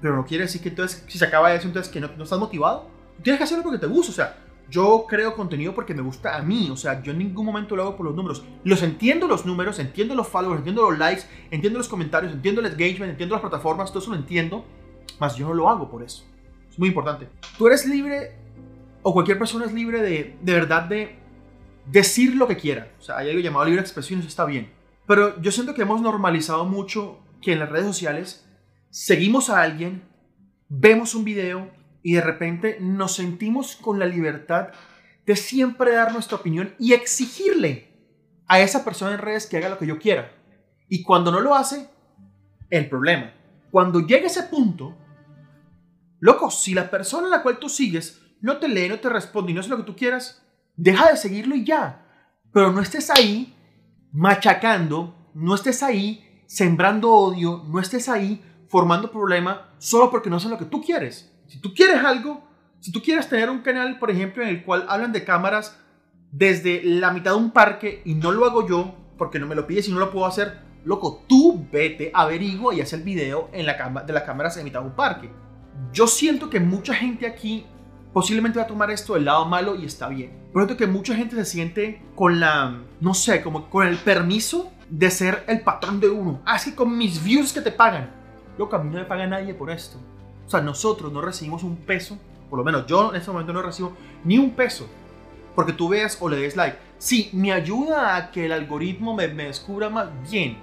Pero 0.00 0.16
no 0.16 0.24
quiere 0.24 0.44
decir 0.44 0.60
que 0.60 0.68
entonces, 0.68 1.04
si 1.08 1.18
se 1.18 1.24
acaba 1.24 1.54
eso, 1.54 1.66
entonces 1.66 1.90
que 1.90 2.00
no, 2.00 2.10
no 2.16 2.24
estás 2.24 2.38
motivado. 2.38 2.88
Tienes 3.22 3.38
que 3.38 3.44
hacerlo 3.44 3.62
porque 3.62 3.78
te 3.78 3.86
gusta, 3.86 4.10
o 4.12 4.14
sea, 4.14 4.36
yo 4.70 5.06
creo 5.08 5.34
contenido 5.34 5.74
porque 5.74 5.94
me 5.94 6.02
gusta 6.02 6.36
a 6.36 6.42
mí, 6.42 6.68
o 6.70 6.76
sea, 6.76 7.02
yo 7.02 7.12
en 7.12 7.18
ningún 7.18 7.46
momento 7.46 7.76
lo 7.76 7.82
hago 7.82 7.96
por 7.96 8.06
los 8.06 8.14
números. 8.14 8.44
Los 8.64 8.82
entiendo 8.82 9.28
los 9.28 9.46
números, 9.46 9.78
entiendo 9.78 10.14
los 10.14 10.28
followers, 10.28 10.58
entiendo 10.58 10.90
los 10.90 10.98
likes, 10.98 11.22
entiendo 11.50 11.78
los 11.78 11.88
comentarios, 11.88 12.32
entiendo 12.32 12.60
el 12.60 12.66
engagement, 12.66 13.12
entiendo 13.12 13.34
las 13.34 13.42
plataformas, 13.42 13.90
todo 13.90 14.00
eso 14.00 14.10
lo 14.10 14.16
entiendo, 14.16 14.64
más 15.20 15.36
yo 15.36 15.48
no 15.48 15.54
lo 15.54 15.68
hago 15.68 15.90
por 15.90 16.02
eso. 16.02 16.24
Es 16.70 16.78
muy 16.78 16.88
importante. 16.88 17.28
Tú 17.56 17.66
eres 17.66 17.86
libre, 17.86 18.36
o 19.02 19.12
cualquier 19.12 19.38
persona 19.38 19.66
es 19.66 19.72
libre 19.72 20.02
de, 20.02 20.36
de 20.40 20.52
verdad 20.52 20.84
de 20.84 21.23
decir 21.86 22.34
lo 22.36 22.48
que 22.48 22.56
quiera. 22.56 22.92
O 22.98 23.02
sea, 23.02 23.18
hay 23.18 23.30
algo 23.30 23.40
llamado 23.40 23.66
libre 23.66 23.80
expresión, 23.80 24.20
eso 24.20 24.28
está 24.28 24.44
bien. 24.44 24.72
Pero 25.06 25.40
yo 25.40 25.52
siento 25.52 25.74
que 25.74 25.82
hemos 25.82 26.00
normalizado 26.00 26.64
mucho 26.64 27.20
que 27.42 27.52
en 27.52 27.58
las 27.58 27.68
redes 27.68 27.86
sociales 27.86 28.48
seguimos 28.90 29.50
a 29.50 29.60
alguien, 29.60 30.02
vemos 30.68 31.14
un 31.14 31.24
video, 31.24 31.70
y 32.04 32.12
de 32.12 32.20
repente 32.20 32.76
nos 32.80 33.16
sentimos 33.16 33.76
con 33.76 33.98
la 33.98 34.04
libertad 34.04 34.68
de 35.24 35.34
siempre 35.34 35.94
dar 35.94 36.12
nuestra 36.12 36.36
opinión 36.36 36.74
y 36.78 36.92
exigirle 36.92 37.88
a 38.46 38.60
esa 38.60 38.84
persona 38.84 39.14
en 39.14 39.20
redes 39.20 39.46
que 39.46 39.56
haga 39.56 39.70
lo 39.70 39.78
que 39.78 39.86
yo 39.86 39.98
quiera. 39.98 40.30
Y 40.86 41.02
cuando 41.02 41.32
no 41.32 41.40
lo 41.40 41.54
hace, 41.54 41.88
el 42.68 42.90
problema. 42.90 43.32
Cuando 43.70 44.00
llega 44.00 44.26
ese 44.26 44.42
punto, 44.44 44.94
loco, 46.20 46.50
si 46.50 46.74
la 46.74 46.90
persona 46.90 47.26
a 47.26 47.30
la 47.30 47.42
cual 47.42 47.58
tú 47.58 47.70
sigues 47.70 48.20
no 48.42 48.58
te 48.58 48.68
lee, 48.68 48.90
no 48.90 49.00
te 49.00 49.08
responde 49.08 49.52
y 49.52 49.54
no 49.54 49.60
hace 49.60 49.70
lo 49.70 49.78
que 49.78 49.84
tú 49.84 49.96
quieras, 49.96 50.43
deja 50.76 51.10
de 51.10 51.16
seguirlo 51.16 51.54
y 51.54 51.64
ya. 51.64 52.06
Pero 52.52 52.72
no 52.72 52.80
estés 52.80 53.10
ahí 53.10 53.54
machacando, 54.12 55.30
no 55.34 55.54
estés 55.54 55.82
ahí 55.82 56.42
sembrando 56.46 57.12
odio, 57.12 57.64
no 57.66 57.80
estés 57.80 58.08
ahí 58.08 58.42
formando 58.68 59.10
problema 59.10 59.70
solo 59.78 60.10
porque 60.10 60.30
no 60.30 60.36
hacen 60.36 60.50
lo 60.50 60.58
que 60.58 60.64
tú 60.64 60.82
quieres. 60.82 61.32
Si 61.46 61.60
tú 61.60 61.74
quieres 61.74 62.02
algo, 62.04 62.42
si 62.80 62.92
tú 62.92 63.02
quieres 63.02 63.28
tener 63.28 63.50
un 63.50 63.62
canal, 63.62 63.98
por 63.98 64.10
ejemplo, 64.10 64.42
en 64.42 64.48
el 64.48 64.64
cual 64.64 64.86
hablan 64.88 65.12
de 65.12 65.24
cámaras 65.24 65.80
desde 66.30 66.82
la 66.84 67.12
mitad 67.12 67.32
de 67.32 67.38
un 67.38 67.50
parque 67.50 68.02
y 68.04 68.14
no 68.14 68.32
lo 68.32 68.44
hago 68.44 68.66
yo 68.66 68.94
porque 69.16 69.38
no 69.38 69.46
me 69.46 69.54
lo 69.54 69.66
pides 69.66 69.88
y 69.88 69.92
no 69.92 70.00
lo 70.00 70.10
puedo 70.10 70.26
hacer, 70.26 70.58
loco, 70.84 71.24
tú 71.28 71.66
vete, 71.70 72.10
averigua 72.12 72.74
y 72.74 72.80
haz 72.80 72.92
el 72.92 73.02
video 73.02 73.48
en 73.52 73.66
la 73.66 74.04
de 74.04 74.12
las 74.12 74.24
cámaras 74.24 74.56
en 74.56 74.64
mitad 74.64 74.80
de 74.80 74.86
un 74.86 74.96
parque. 74.96 75.30
Yo 75.92 76.06
siento 76.06 76.50
que 76.50 76.60
mucha 76.60 76.94
gente 76.94 77.26
aquí 77.26 77.66
posiblemente 78.14 78.58
va 78.58 78.64
a 78.64 78.68
tomar 78.68 78.90
esto 78.90 79.12
del 79.12 79.26
lado 79.26 79.44
malo 79.44 79.74
y 79.74 79.84
está 79.84 80.08
bien. 80.08 80.32
Por 80.52 80.74
que 80.74 80.86
mucha 80.86 81.14
gente 81.14 81.36
se 81.36 81.44
siente 81.44 82.00
con 82.14 82.40
la, 82.40 82.80
no 83.00 83.12
sé, 83.12 83.42
como 83.42 83.68
con 83.68 83.86
el 83.86 83.98
permiso 83.98 84.72
de 84.88 85.10
ser 85.10 85.44
el 85.48 85.60
patrón 85.60 86.00
de 86.00 86.08
uno. 86.08 86.40
Así 86.46 86.70
ah, 86.72 86.76
con 86.76 86.96
mis 86.96 87.22
views 87.22 87.52
que 87.52 87.60
te 87.60 87.72
pagan. 87.72 88.10
Loco, 88.56 88.76
a 88.76 88.78
mí 88.78 88.88
no 88.88 88.98
me 88.98 89.04
paga 89.04 89.26
nadie 89.26 89.52
por 89.52 89.70
esto. 89.70 89.98
O 90.46 90.50
sea, 90.50 90.60
nosotros 90.60 91.12
no 91.12 91.20
recibimos 91.20 91.62
un 91.62 91.76
peso, 91.76 92.16
por 92.48 92.58
lo 92.58 92.64
menos 92.64 92.86
yo 92.86 93.10
en 93.10 93.16
este 93.16 93.30
momento 93.30 93.52
no 93.52 93.62
recibo 93.62 93.92
ni 94.24 94.38
un 94.38 94.52
peso 94.52 94.88
porque 95.54 95.72
tú 95.72 95.88
veas 95.88 96.18
o 96.20 96.28
le 96.28 96.36
des 96.36 96.56
like. 96.56 96.78
Sí, 96.98 97.30
me 97.32 97.52
ayuda 97.52 98.16
a 98.16 98.30
que 98.30 98.46
el 98.46 98.52
algoritmo 98.52 99.14
me, 99.14 99.28
me 99.28 99.46
descubra 99.46 99.88
más 99.88 100.08
bien, 100.30 100.56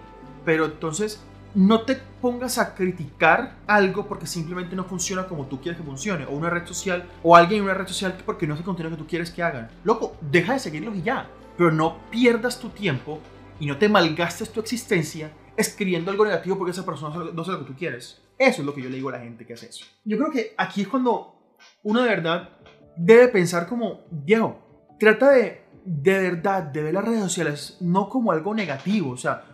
pero 0.46 0.66
entonces 0.66 1.24
no 1.54 1.82
te 1.82 1.96
pongas 2.22 2.58
a 2.58 2.76
criticar 2.76 3.58
algo 3.68 4.08
porque 4.08 4.28
simplemente 4.28 4.76
no 4.76 4.86
funciona 4.86 5.28
como 5.28 5.48
tú 5.48 5.60
quieres 5.62 5.80
que 5.80 5.86
funcione, 5.86 6.26
o 6.26 6.32
una 6.32 6.50
red 6.50 6.66
social, 6.66 7.10
o 7.24 7.36
alguien 7.36 7.60
en 7.60 7.66
una 7.66 7.74
red 7.74 7.88
social 7.88 8.16
porque 8.26 8.48
no 8.48 8.54
hace 8.54 8.64
contenido 8.64 8.96
que 8.96 9.04
tú 9.04 9.08
quieres 9.08 9.32
que 9.32 9.44
hagan. 9.44 9.70
Loco, 9.84 10.16
deja 10.22 10.54
de 10.54 10.60
seguirlos 10.60 10.96
y 10.96 11.02
ya, 11.02 11.30
pero 11.58 11.72
no 11.72 11.98
pierdas 12.10 12.60
tu 12.60 12.70
tiempo 12.70 13.20
y 13.60 13.66
no 13.66 13.78
te 13.78 13.90
malgastes 13.90 14.52
tu 14.52 14.60
existencia 14.60 15.32
escribiendo 15.56 16.12
algo 16.12 16.26
negativo 16.26 16.58
porque 16.58 16.72
esa 16.72 16.86
persona 16.86 17.32
no 17.34 17.44
sabe 17.44 17.58
lo 17.58 17.66
que 17.66 17.72
tú 17.74 17.78
quieres. 17.78 18.22
Eso 18.38 18.62
es 18.62 18.66
lo 18.66 18.74
que 18.74 18.82
yo 18.82 18.90
le 18.90 18.96
digo 18.96 19.10
a 19.10 19.14
la 19.14 19.20
gente 19.20 19.46
que 19.46 19.54
hace 19.54 19.68
eso. 19.68 19.86
Yo 20.04 20.18
creo 20.18 20.32
que 20.32 20.56
aquí 20.58 20.82
es 20.82 20.88
cuando 20.88 21.58
uno 21.84 22.02
de 22.02 22.10
verdad 22.10 22.50
debe 22.96 23.28
pensar 23.28 23.68
como, 23.68 24.02
viejo, 24.10 24.88
trata 25.00 25.32
de, 25.32 25.64
de 25.86 26.20
verdad, 26.20 26.64
de 26.64 26.84
ver 26.84 26.94
las 26.94 27.06
redes 27.06 27.22
sociales 27.22 27.78
no 27.82 28.10
como 28.10 28.32
algo 28.32 28.54
negativo, 28.56 29.12
o 29.12 29.18
sea, 29.18 29.51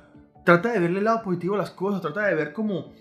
trata 0.48 0.72
de 0.72 0.80
verle 0.80 1.00
el 1.00 1.04
lado 1.04 1.24
positivo 1.24 1.56
a 1.56 1.58
las 1.58 1.72
cosas, 1.72 2.02
trata 2.02 2.26
de 2.26 2.34
ver 2.34 2.54
como 2.54 2.94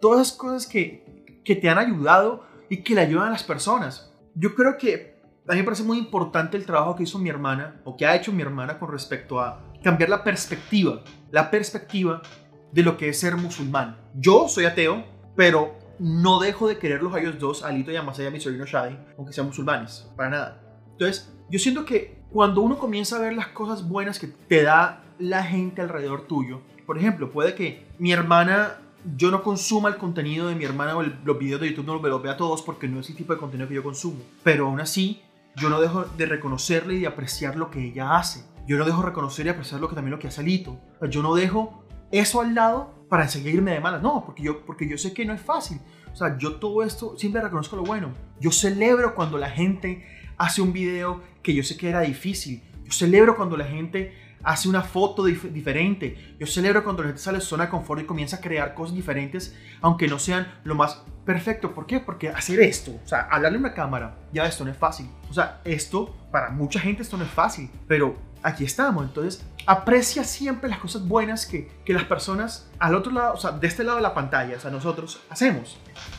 todas 0.00 0.18
las 0.18 0.32
cosas 0.32 0.68
que, 0.68 1.40
que 1.44 1.56
te 1.56 1.68
han 1.68 1.76
ayudado 1.76 2.44
y 2.70 2.84
que 2.84 2.94
le 2.94 3.00
ayudan 3.00 3.26
a 3.26 3.30
las 3.32 3.42
personas. 3.42 4.14
Yo 4.36 4.54
creo 4.54 4.78
que 4.78 5.20
a 5.48 5.52
mí 5.52 5.58
me 5.58 5.64
parece 5.64 5.82
muy 5.82 5.98
importante 5.98 6.56
el 6.56 6.64
trabajo 6.64 6.94
que 6.94 7.02
hizo 7.02 7.18
mi 7.18 7.28
hermana, 7.28 7.80
o 7.82 7.96
que 7.96 8.06
ha 8.06 8.14
hecho 8.14 8.30
mi 8.30 8.42
hermana 8.42 8.78
con 8.78 8.92
respecto 8.92 9.40
a 9.40 9.64
cambiar 9.82 10.10
la 10.10 10.22
perspectiva, 10.22 11.02
la 11.32 11.50
perspectiva 11.50 12.22
de 12.70 12.82
lo 12.84 12.96
que 12.96 13.08
es 13.08 13.18
ser 13.18 13.34
musulmán. 13.34 13.96
Yo 14.14 14.46
soy 14.46 14.66
ateo, 14.66 15.04
pero 15.34 15.76
no 15.98 16.38
dejo 16.38 16.68
de 16.68 16.78
quererlos 16.78 17.12
a 17.16 17.18
ellos 17.18 17.36
dos, 17.40 17.64
Alito 17.64 17.90
y 17.90 17.96
a 17.96 18.02
mi 18.04 18.38
sobrino 18.38 18.64
Shadi, 18.64 18.96
aunque 19.18 19.32
sean 19.32 19.48
musulmanes, 19.48 20.08
para 20.16 20.30
nada. 20.30 20.62
Entonces, 20.92 21.34
yo 21.50 21.58
siento 21.58 21.84
que 21.84 22.22
cuando 22.30 22.60
uno 22.60 22.78
comienza 22.78 23.16
a 23.16 23.20
ver 23.20 23.32
las 23.32 23.48
cosas 23.48 23.88
buenas 23.88 24.20
que 24.20 24.28
te 24.28 24.62
da 24.62 25.02
la 25.18 25.42
gente 25.42 25.82
alrededor 25.82 26.28
tuyo, 26.28 26.62
por 26.86 26.98
ejemplo, 26.98 27.30
puede 27.30 27.54
que 27.54 27.86
mi 27.98 28.12
hermana, 28.12 28.78
yo 29.16 29.30
no 29.30 29.42
consuma 29.42 29.88
el 29.88 29.96
contenido 29.96 30.48
de 30.48 30.54
mi 30.54 30.64
hermana 30.64 30.96
o 30.96 31.02
los 31.02 31.38
videos 31.38 31.60
de 31.60 31.70
YouTube 31.70 31.86
no 31.86 31.98
los 31.98 32.22
vea 32.22 32.36
todos 32.36 32.62
porque 32.62 32.88
no 32.88 33.00
es 33.00 33.08
el 33.10 33.16
tipo 33.16 33.32
de 33.32 33.38
contenido 33.38 33.68
que 33.68 33.74
yo 33.74 33.82
consumo, 33.82 34.20
pero 34.42 34.66
aún 34.66 34.80
así, 34.80 35.22
yo 35.56 35.68
no 35.68 35.80
dejo 35.80 36.04
de 36.04 36.26
reconocerle 36.26 36.94
y 36.94 37.00
de 37.00 37.06
apreciar 37.06 37.56
lo 37.56 37.70
que 37.70 37.84
ella 37.84 38.16
hace. 38.16 38.44
Yo 38.66 38.78
no 38.78 38.84
dejo 38.84 39.00
de 39.00 39.06
reconocer 39.06 39.46
y 39.46 39.48
apreciar 39.50 39.80
lo 39.80 39.88
que 39.88 39.94
también 39.94 40.12
lo 40.12 40.18
que 40.18 40.28
hace 40.28 40.40
Alito. 40.40 40.78
Yo 41.10 41.22
no 41.22 41.34
dejo 41.34 41.84
eso 42.10 42.40
al 42.40 42.54
lado 42.54 43.06
para 43.08 43.28
seguirme 43.28 43.72
de 43.72 43.80
malas. 43.80 44.02
No, 44.02 44.24
porque 44.24 44.42
yo, 44.42 44.64
porque 44.64 44.88
yo 44.88 44.96
sé 44.96 45.12
que 45.12 45.24
no 45.24 45.34
es 45.34 45.40
fácil. 45.40 45.80
O 46.12 46.16
sea, 46.16 46.38
yo 46.38 46.56
todo 46.56 46.82
esto 46.82 47.18
siempre 47.18 47.42
reconozco 47.42 47.76
lo 47.76 47.82
bueno. 47.82 48.14
Yo 48.40 48.50
celebro 48.50 49.14
cuando 49.14 49.36
la 49.36 49.50
gente 49.50 50.06
hace 50.38 50.62
un 50.62 50.72
video 50.72 51.22
que 51.42 51.54
yo 51.54 51.62
sé 51.62 51.76
que 51.76 51.88
era 51.88 52.00
difícil. 52.00 52.62
Yo 52.84 52.92
celebro 52.92 53.36
cuando 53.36 53.56
la 53.56 53.64
gente 53.64 54.14
hace 54.42 54.68
una 54.68 54.82
foto 54.82 55.24
diferente. 55.24 56.36
Yo 56.38 56.46
celebro 56.46 56.84
cuando 56.84 57.02
la 57.02 57.08
gente 57.08 57.22
sale 57.22 57.38
de 57.38 57.44
zona 57.44 57.64
de 57.64 57.70
confort 57.70 58.02
y 58.02 58.04
comienza 58.04 58.36
a 58.36 58.40
crear 58.40 58.74
cosas 58.74 58.94
diferentes, 58.94 59.56
aunque 59.80 60.08
no 60.08 60.18
sean 60.18 60.52
lo 60.64 60.74
más 60.74 61.02
perfecto. 61.24 61.74
¿Por 61.74 61.86
qué? 61.86 62.00
Porque 62.00 62.28
hacer 62.28 62.60
esto, 62.60 62.92
o 63.04 63.08
sea, 63.08 63.28
hablarle 63.30 63.58
a 63.58 63.60
una 63.60 63.74
cámara, 63.74 64.16
ya 64.32 64.46
esto 64.46 64.64
no 64.64 64.70
es 64.70 64.76
fácil. 64.76 65.08
O 65.30 65.34
sea, 65.34 65.60
esto, 65.64 66.14
para 66.30 66.50
mucha 66.50 66.80
gente 66.80 67.02
esto 67.02 67.16
no 67.16 67.24
es 67.24 67.30
fácil, 67.30 67.70
pero 67.86 68.16
aquí 68.42 68.64
estamos. 68.64 69.04
Entonces, 69.04 69.44
aprecia 69.66 70.24
siempre 70.24 70.68
las 70.68 70.78
cosas 70.78 71.06
buenas 71.06 71.46
que, 71.46 71.70
que, 71.84 71.92
las 71.92 72.04
personas 72.04 72.70
al 72.78 72.94
otro 72.94 73.12
lado, 73.12 73.34
o 73.34 73.36
sea, 73.36 73.52
de 73.52 73.66
este 73.66 73.84
lado 73.84 73.96
de 73.96 74.02
la 74.02 74.14
pantalla, 74.14 74.56
o 74.56 74.60
sea, 74.60 74.70
nosotros 74.70 75.20
hacemos. 75.30 75.78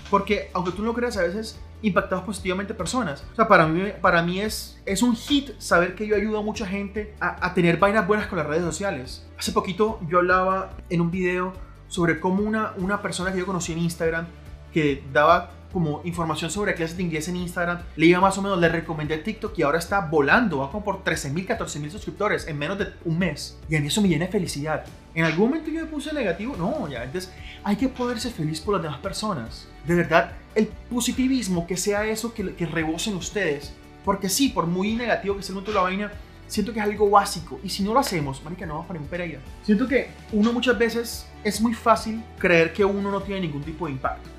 Porque, 0.09 0.49
aunque 0.53 0.71
tú 0.71 0.83
no 0.83 0.93
creas, 0.93 1.17
a 1.17 1.23
veces 1.23 1.59
impactamos 1.83 2.25
positivamente 2.25 2.73
personas. 2.73 3.23
O 3.33 3.35
sea, 3.35 3.47
para 3.47 3.67
mí, 3.67 3.91
para 4.01 4.23
mí 4.23 4.39
es, 4.39 4.81
es 4.85 5.03
un 5.03 5.15
hit 5.15 5.51
saber 5.59 5.93
que 5.93 6.07
yo 6.07 6.15
ayudo 6.15 6.39
a 6.39 6.41
mucha 6.41 6.65
gente 6.65 7.13
a, 7.19 7.45
a 7.45 7.53
tener 7.53 7.77
vainas 7.77 8.07
buenas 8.07 8.27
con 8.27 8.39
las 8.39 8.47
redes 8.47 8.63
sociales. 8.63 9.27
Hace 9.37 9.51
poquito 9.51 9.99
yo 10.09 10.19
hablaba 10.19 10.71
en 10.89 11.01
un 11.01 11.11
video 11.11 11.53
sobre 11.87 12.19
cómo 12.19 12.41
una, 12.41 12.73
una 12.77 13.01
persona 13.01 13.31
que 13.31 13.37
yo 13.37 13.45
conocí 13.45 13.73
en 13.73 13.79
Instagram 13.79 14.25
que 14.73 15.03
daba 15.13 15.51
como 15.73 16.01
información 16.05 16.51
sobre 16.51 16.75
clases 16.75 16.95
de 16.95 17.03
inglés 17.03 17.27
en 17.27 17.35
Instagram, 17.35 17.81
le 17.95 18.05
iba 18.05 18.21
más 18.21 18.37
o 18.37 18.41
menos, 18.41 18.59
le 18.59 18.69
recomendé 18.69 19.17
TikTok 19.17 19.57
y 19.57 19.63
ahora 19.63 19.79
está 19.79 20.01
volando, 20.01 20.59
va 20.59 20.71
como 20.71 20.83
por 20.83 21.03
13.000, 21.03 21.47
14.000 21.47 21.89
suscriptores 21.89 22.47
en 22.47 22.57
menos 22.57 22.77
de 22.77 22.93
un 23.03 23.17
mes. 23.17 23.57
Y 23.67 23.75
a 23.75 23.81
mí 23.81 23.87
eso 23.87 24.01
me 24.01 24.07
llena 24.07 24.27
de 24.27 24.31
felicidad. 24.31 24.85
En 25.15 25.25
algún 25.25 25.49
momento 25.49 25.69
yo 25.69 25.81
me 25.81 25.87
puse 25.87 26.13
negativo, 26.13 26.55
no, 26.55 26.87
ya, 26.87 27.03
entonces 27.03 27.31
hay 27.63 27.75
que 27.75 27.89
poderse 27.89 28.29
feliz 28.29 28.61
por 28.61 28.75
las 28.75 28.83
demás 28.83 28.99
personas. 28.99 29.67
De 29.85 29.95
verdad, 29.95 30.33
el 30.55 30.67
positivismo, 30.67 31.67
que 31.67 31.75
sea 31.75 32.05
eso 32.05 32.33
que, 32.33 32.53
que 32.55 32.65
rebosen 32.65 33.15
ustedes. 33.15 33.73
Porque 34.05 34.29
sí, 34.29 34.49
por 34.49 34.67
muy 34.67 34.93
negativo 34.93 35.35
que 35.35 35.43
sea 35.43 35.49
el 35.49 35.55
mundo 35.55 35.71
de 35.71 35.75
la 35.75 35.83
vaina, 35.83 36.11
siento 36.47 36.73
que 36.73 36.79
es 36.79 36.85
algo 36.85 37.09
básico. 37.09 37.59
Y 37.63 37.69
si 37.69 37.83
no 37.83 37.93
lo 37.93 37.99
hacemos, 37.99 38.43
marica, 38.43 38.65
no 38.65 38.73
vamos 38.73 38.87
para 38.87 38.99
un 38.99 39.07
Pereira. 39.07 39.39
Siento 39.63 39.87
que 39.87 40.09
uno 40.31 40.53
muchas 40.53 40.77
veces 40.77 41.27
es 41.43 41.61
muy 41.61 41.73
fácil 41.73 42.23
creer 42.37 42.73
que 42.73 42.85
uno 42.85 43.11
no 43.11 43.21
tiene 43.21 43.41
ningún 43.41 43.63
tipo 43.63 43.85
de 43.85 43.93
impacto. 43.93 44.29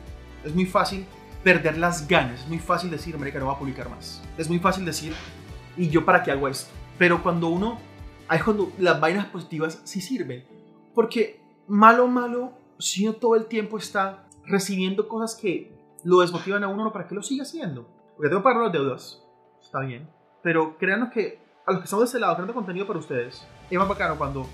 Es 0.45 0.55
muy 0.55 0.67
fácil 0.67 1.07
perder 1.45 1.77
las 1.79 2.09
ganas. 2.09 2.41
Es 2.41 2.49
muy 2.49 2.59
fácil 2.59 2.91
decir, 2.91 3.17
marica, 3.19 3.39
no 3.39 3.47
va 3.47 3.53
a 3.53 3.59
publicar 3.59 3.89
más. 3.89 4.23
Es 4.37 4.49
muy 4.49 4.59
fácil 4.59 4.85
decir, 4.85 5.13
¿y 5.77 5.89
yo 5.91 6.05
para 6.05 6.23
qué 6.23 6.33
hago 6.33 6.49
esto? 6.49 6.73
Pero 6.99 7.23
cuando 7.23 7.49
uno, 7.49 7.79
ahí 8.27 8.39
es 8.39 8.45
cuando 8.45 8.73
las 8.79 8.99
vainas 8.99 9.27
positivas 9.27 9.81
sí 9.85 10.01
sirven. 10.01 10.45
Porque 10.95 11.41
malo, 11.69 12.09
malo, 12.09 12.53
si 12.79 13.07
uno 13.07 13.17
todo 13.17 13.37
el 13.37 13.47
tiempo 13.47 13.79
está 13.79 14.27
recibiendo 14.47 15.07
cosas 15.07 15.39
que 15.41 15.77
lo 16.03 16.21
desmotivan 16.21 16.65
a 16.65 16.69
uno, 16.69 16.93
¿para 16.93 17.07
qué 17.07 17.15
lo 17.15 17.23
sigue 17.23 17.43
haciendo? 17.43 17.87
Porque 18.17 18.29
tengo 18.29 18.41
que 18.41 18.45
pagar 18.45 18.63
las 18.63 18.73
deudas, 18.73 19.23
está 19.63 19.81
bien. 19.81 20.09
Pero 20.43 20.79
créanos 20.79 21.11
que 21.13 21.43
a 21.67 21.73
los 21.73 21.81
que 21.81 21.85
estamos 21.85 22.05
de 22.05 22.09
ese 22.09 22.21
lado, 22.21 22.35
creando 22.35 22.55
contenido 22.55 22.87
para 22.87 22.99
ustedes, 22.99 23.47
es 23.71 23.79
más 23.79 23.89
bacano 23.89 24.17
cuando, 24.17 24.47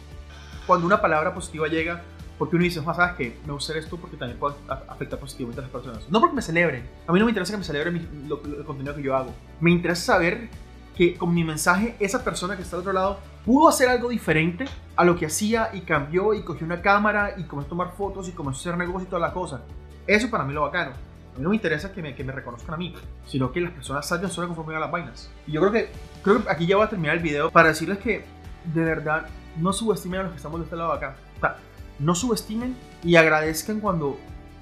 cuando 0.67 0.87
una 0.87 1.01
palabra 1.01 1.35
positiva 1.35 1.69
llega, 1.69 2.03
porque 2.41 2.57
uno 2.57 2.65
dice, 2.65 2.83
¿sabes 2.83 3.17
qué? 3.19 3.39
Me 3.45 3.53
gusta 3.53 3.77
esto 3.77 3.99
porque 3.99 4.17
también 4.17 4.39
puede 4.39 4.55
afectar 4.89 5.19
positivamente 5.19 5.61
a 5.61 5.65
las 5.65 5.71
personas. 5.71 6.09
No 6.09 6.21
porque 6.21 6.37
me 6.37 6.41
celebren. 6.41 6.89
A 7.07 7.13
mí 7.13 7.19
no 7.19 7.27
me 7.27 7.33
interesa 7.33 7.53
que 7.53 7.59
me 7.59 7.65
celebren 7.65 7.97
el 7.99 8.65
contenido 8.65 8.97
que 8.97 9.03
yo 9.03 9.15
hago. 9.15 9.35
Me 9.61 9.71
interesa 9.71 10.15
saber 10.15 10.49
que 10.97 11.19
con 11.19 11.35
mi 11.35 11.45
mensaje 11.45 11.97
esa 12.01 12.25
persona 12.25 12.57
que 12.57 12.63
está 12.63 12.77
al 12.77 12.81
otro 12.81 12.95
lado 12.95 13.19
pudo 13.45 13.69
hacer 13.69 13.91
algo 13.91 14.09
diferente 14.09 14.65
a 14.97 15.05
lo 15.05 15.17
que 15.17 15.27
hacía 15.27 15.69
y 15.75 15.83
cambió 15.83 16.33
y 16.33 16.43
cogió 16.43 16.65
una 16.65 16.81
cámara 16.81 17.35
y 17.37 17.43
comenzó 17.43 17.67
a 17.67 17.69
tomar 17.69 17.93
fotos 17.93 18.27
y 18.31 18.33
comenzó 18.33 18.61
a 18.61 18.73
hacer 18.73 18.79
negocios 18.79 19.09
y 19.09 19.11
toda 19.11 19.21
la 19.21 19.35
cosa. 19.35 19.61
Eso 20.07 20.31
para 20.31 20.43
mí 20.43 20.55
lo 20.55 20.63
bacano. 20.63 20.93
A 20.93 21.37
mí 21.37 21.43
no 21.43 21.51
me 21.51 21.57
interesa 21.57 21.93
que 21.93 22.01
me, 22.01 22.15
que 22.15 22.25
me 22.25 22.33
reconozcan 22.33 22.73
a 22.73 22.79
mí, 22.79 22.95
sino 23.27 23.53
que 23.53 23.61
las 23.61 23.73
personas 23.73 24.09
salgan 24.09 24.31
solo 24.31 24.47
conforme 24.47 24.75
a 24.77 24.81
las 24.81 24.91
vainas. 24.91 25.31
Y 25.47 25.53
yo 25.53 25.61
creo 25.61 25.73
que, 25.73 25.91
creo 26.25 26.43
que 26.43 26.51
aquí 26.51 26.67
ya 26.67 26.77
voy 26.77 26.87
a 26.87 26.89
terminar 26.89 27.19
el 27.19 27.23
video 27.23 27.51
para 27.51 27.69
decirles 27.69 27.99
que 27.99 28.25
de 28.65 28.83
verdad 28.83 29.27
no 29.59 29.75
subestimen 29.75 30.21
a 30.21 30.23
los 30.23 30.33
que 30.33 30.39
estamos 30.39 30.59
de 30.59 30.65
este 30.65 30.77
lado 30.77 30.93
acá. 30.93 31.17
O 31.37 31.41
sea, 31.41 31.59
no 32.01 32.15
subestimen 32.15 32.75
y 33.05 33.17
agradezcan 33.17 33.81
cuando 33.81 34.19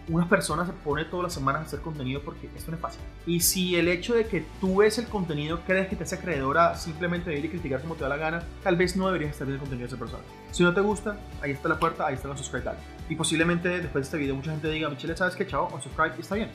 unas 0.09 0.29
personas 0.29 0.67
se 0.67 0.73
pone 0.73 1.05
todas 1.05 1.25
las 1.25 1.35
semanas 1.35 1.63
a 1.63 1.65
hacer 1.67 1.81
contenido 1.81 2.23
porque 2.23 2.49
esto 2.57 2.71
no 2.71 2.77
es 2.77 2.83
fácil. 2.83 3.01
Y 3.27 3.41
si 3.41 3.77
el 3.77 3.89
hecho 3.89 4.15
de 4.15 4.27
que 4.27 4.45
tú 4.61 4.77
ves 4.77 4.99
el 4.99 5.07
contenido 5.07 5.61
crees 5.67 5.89
que 5.89 5.97
te 5.97 6.05
hace 6.05 6.17
acreedor 6.17 6.57
simplemente 6.77 7.37
ir 7.39 7.45
y 7.45 7.49
criticar 7.49 7.83
como 7.83 7.95
te 7.95 8.03
da 8.03 8.09
la 8.09 8.17
gana, 8.17 8.43
tal 8.63 8.77
vez 8.77 8.97
no 8.97 9.07
deberías 9.07 9.33
estar 9.33 9.47
viendo 9.47 9.63
el 9.63 9.69
contenido 9.69 9.89
de 9.89 9.95
esa 9.95 9.99
persona. 9.99 10.23
Si 10.51 10.63
no 10.63 10.73
te 10.73 10.81
gusta, 10.81 11.19
ahí 11.43 11.53
está 11.53 11.69
la 11.69 11.79
puerta, 11.79 12.07
ahí 12.07 12.15
está 12.15 12.29
los 12.29 12.41
subscribe 12.41 12.73
Y 13.09 13.17
posiblemente 13.17 13.69
después 13.69 13.95
de 13.95 14.01
este 14.03 14.19
video 14.19 14.35
mucha 14.35 14.51
gente 14.51 14.71
diga, 14.71 14.89
Michelle, 14.89 15.17
¿sabes 15.17 15.37
qué? 15.37 15.47
Chao, 15.47 15.69
o 15.73 15.81
subscribe 15.81 16.15
y 16.17 16.21
está 16.23 16.35
bien. 16.35 16.51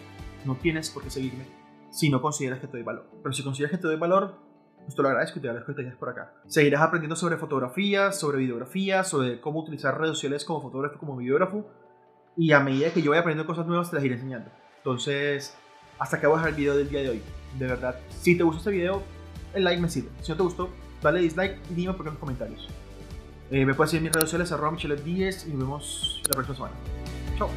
No 0.45 0.55
tienes 0.55 0.89
por 0.89 1.03
qué 1.03 1.09
seguirme 1.09 1.45
si 1.93 2.09
no 2.09 2.21
consideras 2.21 2.59
que 2.59 2.67
te 2.67 2.73
doy 2.73 2.83
valor. 2.83 3.07
Pero 3.21 3.33
si 3.33 3.43
consideras 3.43 3.71
que 3.71 3.77
te 3.77 3.87
doy 3.87 3.97
valor, 3.97 4.35
pues 4.83 4.95
te 4.95 5.01
lo 5.01 5.07
agradezco 5.09 5.39
y 5.39 5.41
te 5.41 5.47
agradezco 5.49 5.75
que 5.75 5.83
te 5.83 5.91
por 5.91 6.09
acá. 6.09 6.33
Seguirás 6.47 6.81
aprendiendo 6.81 7.15
sobre 7.15 7.37
fotografía, 7.37 8.11
sobre 8.11 8.39
videografía, 8.39 9.03
sobre 9.03 9.39
cómo 9.39 9.61
utilizar 9.61 9.97
redes 9.97 10.15
sociales 10.15 10.45
como 10.45 10.61
fotógrafo, 10.61 10.99
como 10.99 11.17
videógrafo 11.17 11.65
y 12.35 12.51
a 12.51 12.59
medida 12.59 12.91
que 12.91 13.01
yo 13.01 13.11
vaya 13.11 13.21
aprendiendo 13.21 13.47
cosas 13.47 13.65
nuevas 13.67 13.89
te 13.89 13.95
las 13.95 14.05
iré 14.05 14.15
enseñando. 14.15 14.49
Entonces, 14.77 15.55
hasta 15.99 16.17
acá 16.17 16.27
voy 16.27 16.35
a 16.35 16.39
dejar 16.39 16.49
el 16.51 16.55
video 16.57 16.77
del 16.77 16.89
día 16.89 17.01
de 17.01 17.09
hoy. 17.09 17.21
De 17.57 17.67
verdad, 17.67 17.95
si 18.09 18.37
te 18.37 18.43
gustó 18.43 18.59
este 18.59 18.71
video, 18.71 19.03
el 19.53 19.63
like 19.63 19.81
me 19.81 19.89
sirve. 19.89 20.09
Si 20.21 20.31
no 20.31 20.37
te 20.37 20.43
gustó, 20.43 20.69
dale 21.01 21.19
dislike 21.21 21.57
y 21.69 21.73
dime 21.73 21.93
por 21.93 22.03
qué 22.03 22.09
en 22.09 22.15
los 22.15 22.19
comentarios. 22.19 22.67
Eh, 23.51 23.65
me 23.65 23.73
puedes 23.73 23.91
seguir 23.91 24.01
en 24.01 24.05
mis 24.05 24.13
redes 24.13 24.29
sociales, 24.29 24.51
arroba 24.51 24.71
michelle10 24.71 25.47
y 25.47 25.49
nos 25.51 25.59
vemos 25.59 26.21
la 26.25 26.31
próxima 26.33 26.55
semana. 26.55 26.75
Chao. 27.37 27.49